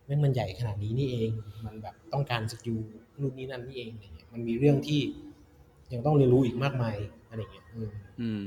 [0.07, 1.31] แม่งมันใหญ่ขนาดนี้นี่เอง
[1.67, 2.77] มันแบบต้องการ skill
[3.21, 5.01] นู่นนี่นั่นนี่เองอะไรเงี้ยมันมีเรื่องที่
[5.93, 6.97] ยังต้องเรียนรู้อีกมากมาย
[7.31, 7.91] อะไรเงี้ยอืม
[8.21, 8.47] อืม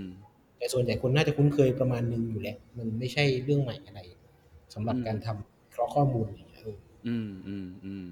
[0.57, 3.99] แต่ส่วนใหญ่คนน่าจะคุ้นเคยประมาณนึงอยู่แหละ มันไม่ใช่เรื่องใหม่อะไร
[4.73, 6.75] สำหรับอืมการทำเคราะห์ข้อมูลอย่างเงี้ยเออ
[7.07, 8.07] อืมอืมอืม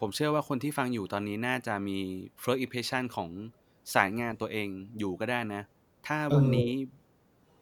[0.00, 1.98] ผมเชื่อว่าคนที่ฟังอยู่ตอนนี้น่าจะมี
[2.42, 3.28] first impression ของ
[3.94, 4.68] สายงานตัวเอง
[4.98, 5.62] อยู่ก็ได้นะ
[6.06, 6.72] ถ้าวันนี้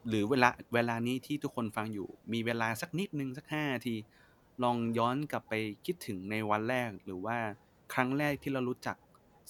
[0.09, 3.95] หรือเวลาเวลานี้ที่ทุกคนฟังอยู่ มีเวลาสักนิดนึงสักห้าที
[4.63, 5.53] ลองย้อนกลับไป
[5.85, 7.37] คิดถึงในวันแรก หรือว่า
[7.93, 8.95] ครั้งแรกที่เรารู้จัก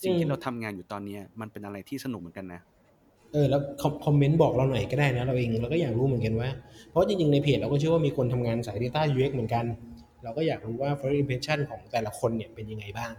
[0.02, 2.62] สิ่งที่เราทำงานอยู่ตอนเนี้ย มันเป็นอะไรที่สนุกเหมือนกันนะ
[3.32, 6.50] เออแล้วคอมคอมเมนต์บอกเราหน่อยก็ได้นะ เราเองเราก็อยากรู้เหมือนกันว่า
[6.90, 9.66] เพราะจริงๆในเพจเราก็เชื่อว่ามีคนทำงานสาย Data UX เหมือนกัน
[10.24, 13.12] เราก็อยากรู้ว่า first impression ของแต่ละคนเนี่ยเป็นยังไงบ้าง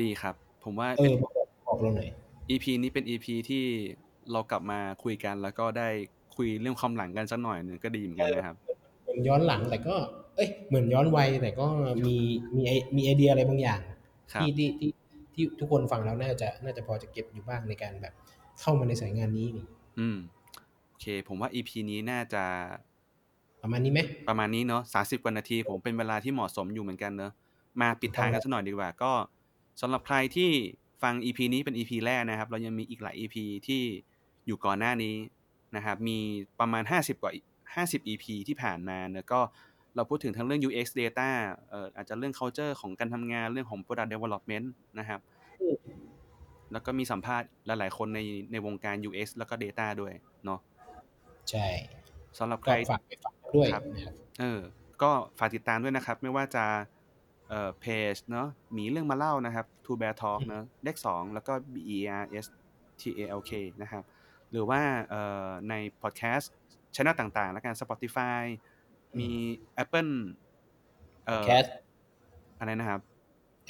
[0.00, 0.34] ดีครับ
[0.64, 1.39] ผมว่าเอเป็นอบอกบอก
[1.80, 2.08] เราหน่อย
[2.50, 3.64] EP นี้เป็น EP ที่
[4.32, 5.88] เรากลับมาคุยกัน แล้วก็ได้
[6.36, 8.56] คุยเรื่องความหลังกันสักหน่อยหนึงก็ดีเหมือนกันนะครับ
[9.02, 9.94] เหมือนย้อนหลังแต่ก็
[10.36, 11.66] เอ้ยเหมือนย้อนวัยแต่ก็
[12.06, 12.16] มี
[12.56, 13.80] มีไอมีไอเดียอะไรบางอย่าง
[14.32, 14.90] ครับที่ที่ที่
[15.34, 18.14] ที่ทุกคนฟังแล้วน่าจะน่าจะพอจะเก็บอยู่บ้างในการแบบ
[18.60, 19.66] เข้ามาในสายงานนี้นี่
[19.98, 20.18] อืม
[20.88, 22.44] โอเค ผมว่า EP นี้น่าจะ
[23.62, 27.32] ประมาณนี้ไหมประมาณนี้เนาะสาสิบกว่านาที ผมเป็นเวลาที่เหมาะสมอยู่เหมือนกันเนอะ
[27.80, 29.12] มาปิดท้ายกันสักหน่อยดีกว่า ก็
[29.80, 30.50] สำหรับใครที่
[31.02, 33.36] ฟัง EP นี้เป็น EP แรกนะครับ เรายังมีอีกหลาย EP
[33.66, 33.82] ที่
[34.46, 35.14] อยู่ก่อนหน้านี้
[35.76, 36.18] นะครับ มี
[36.60, 37.32] ประมาณ 50 กว่า
[37.86, 39.40] 50 EP ที่ผ่านมาเนอะก็
[39.96, 41.28] เราพูดถึงทั้งเรื่อง UX data
[41.70, 44.66] เอ่ออาจจะเรื่อง culture ของการทำงานเรื่องของ product development
[44.98, 45.20] นะครับ
[46.72, 48.20] แล้วก็มีสัมภาษณ์หลาย ๆ คนใน
[48.52, 50.12] ในวงการ UX แล้วก็ Data ด้วย
[50.44, 50.60] เนาะ
[51.50, 51.66] ใช่
[52.38, 54.60] สำหรับใคก็รฝากไปฟังด้วยครับนะครับเออ
[55.02, 56.64] ก็ฝากติดตามด้วยนะครับ ไม่ว่าจะ
[57.50, 62.46] เอ่อเพจเนาะมีเรื่องมาเล่านะครับ To Bear Talk เนาะเลขสองแล้วก็ B E R S
[63.00, 64.04] T A L K นะครับ
[64.50, 64.80] หรือว่า
[65.10, 66.52] เอ่อในพอดแคสต์
[66.94, 68.40] ช anel ต่างๆ แล้วกัน Spotify
[69.18, 69.30] มี
[69.82, 70.12] Apple
[71.26, 71.68] เอ่อ Podcast
[72.58, 73.00] อะไรนะครับ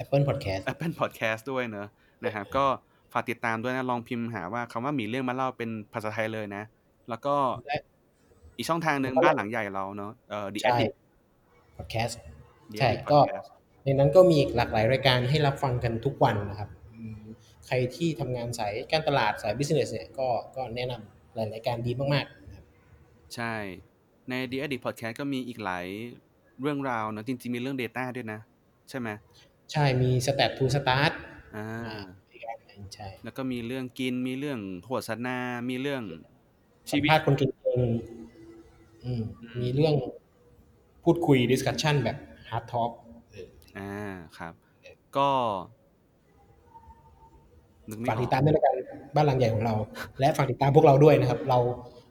[0.03, 1.89] Apple Podcast Apple Podcast ด้วยเนอะ
[2.25, 2.67] นะครับ ก็
[3.13, 6.63] ฝากติดตามด้วยนะ ลองพิมพ์หาว่าคำว่าหมีเรื่องมาเล่าเป็นภาษาไทยเลยนะ
[7.09, 7.35] แล้วก็
[7.67, 7.79] และ
[8.57, 10.95] อีกช่องทางหนึ่งแล้วก็บ้านหลังใหญ่เราเนอะเอ่อ The ใช่ Addict
[11.79, 12.15] Podcast
[12.73, 13.49] The ใช่ Addict ก็ Podcast
[13.85, 17.23] ในนั้นก็มีอีกหลากหลายรายการให้รับฟังกันทุกวันนะครับอืม
[17.67, 22.65] ใครที่ทำงานสายการตลาดสาย business เนี่ยก็ก็แนะนำหลายรายการดีมากๆนะครับ
[23.35, 23.55] ใช่
[24.29, 25.87] ใน The Addict Podcast ก็มีอีกหลาย
[26.61, 28.41] เรื่องราวเนอะจริงๆมีเรื่อง Data ด้วยนะ
[28.91, 29.09] ใช่ไหม
[29.73, 31.13] ใช่มี Stat to Start
[31.57, 31.97] อ่าอ่า
[32.33, 35.37] อีกอันหนึ่งใช่แล้วก็มีเรื่องกินมีเรื่องโฆษณา
[35.71, 36.03] มีเรื่อง
[36.91, 37.93] สัชีมวิตภาษณ์คนเก่งๆอืม
[39.05, 39.23] อืม
[39.61, 39.95] มีเรื่อง
[41.05, 42.17] พูดคุย discussion แบบ
[42.51, 43.10] hard talk เออ
[43.81, 44.55] อ่า ครับ
[45.17, 45.31] ก็
[47.89, 48.75] นึกไม่ฝากอติอดก ตามด้วยแล้วกัน
[49.15, 49.75] บ้านหลังใหญ่ของเรา
[50.21, 51.59] และฝากติดตามพวกเราด้วยนะครับ เรา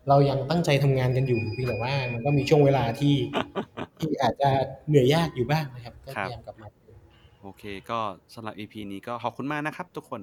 [0.10, 3.16] เรายังตั้งใจทำงานกันอยู่เพียงแต่ว่ามันก็มีช่วงเวลาที่
[4.00, 4.50] ที่อาจจะ
[4.88, 6.68] เหนื่อยยากอยู่บ้างนะครับ ก็ครัพบยายามกลับมา
[7.42, 8.00] โอเค ก็
[8.34, 10.22] สำหรับ EP นี้ก็ขอบคุณมากนะครับทุกคน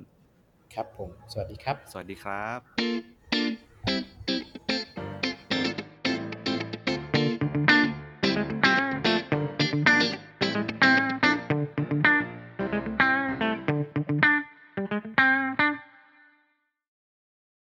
[0.75, 3.66] ครับผม สวัสดีครับ สวัสดีครับ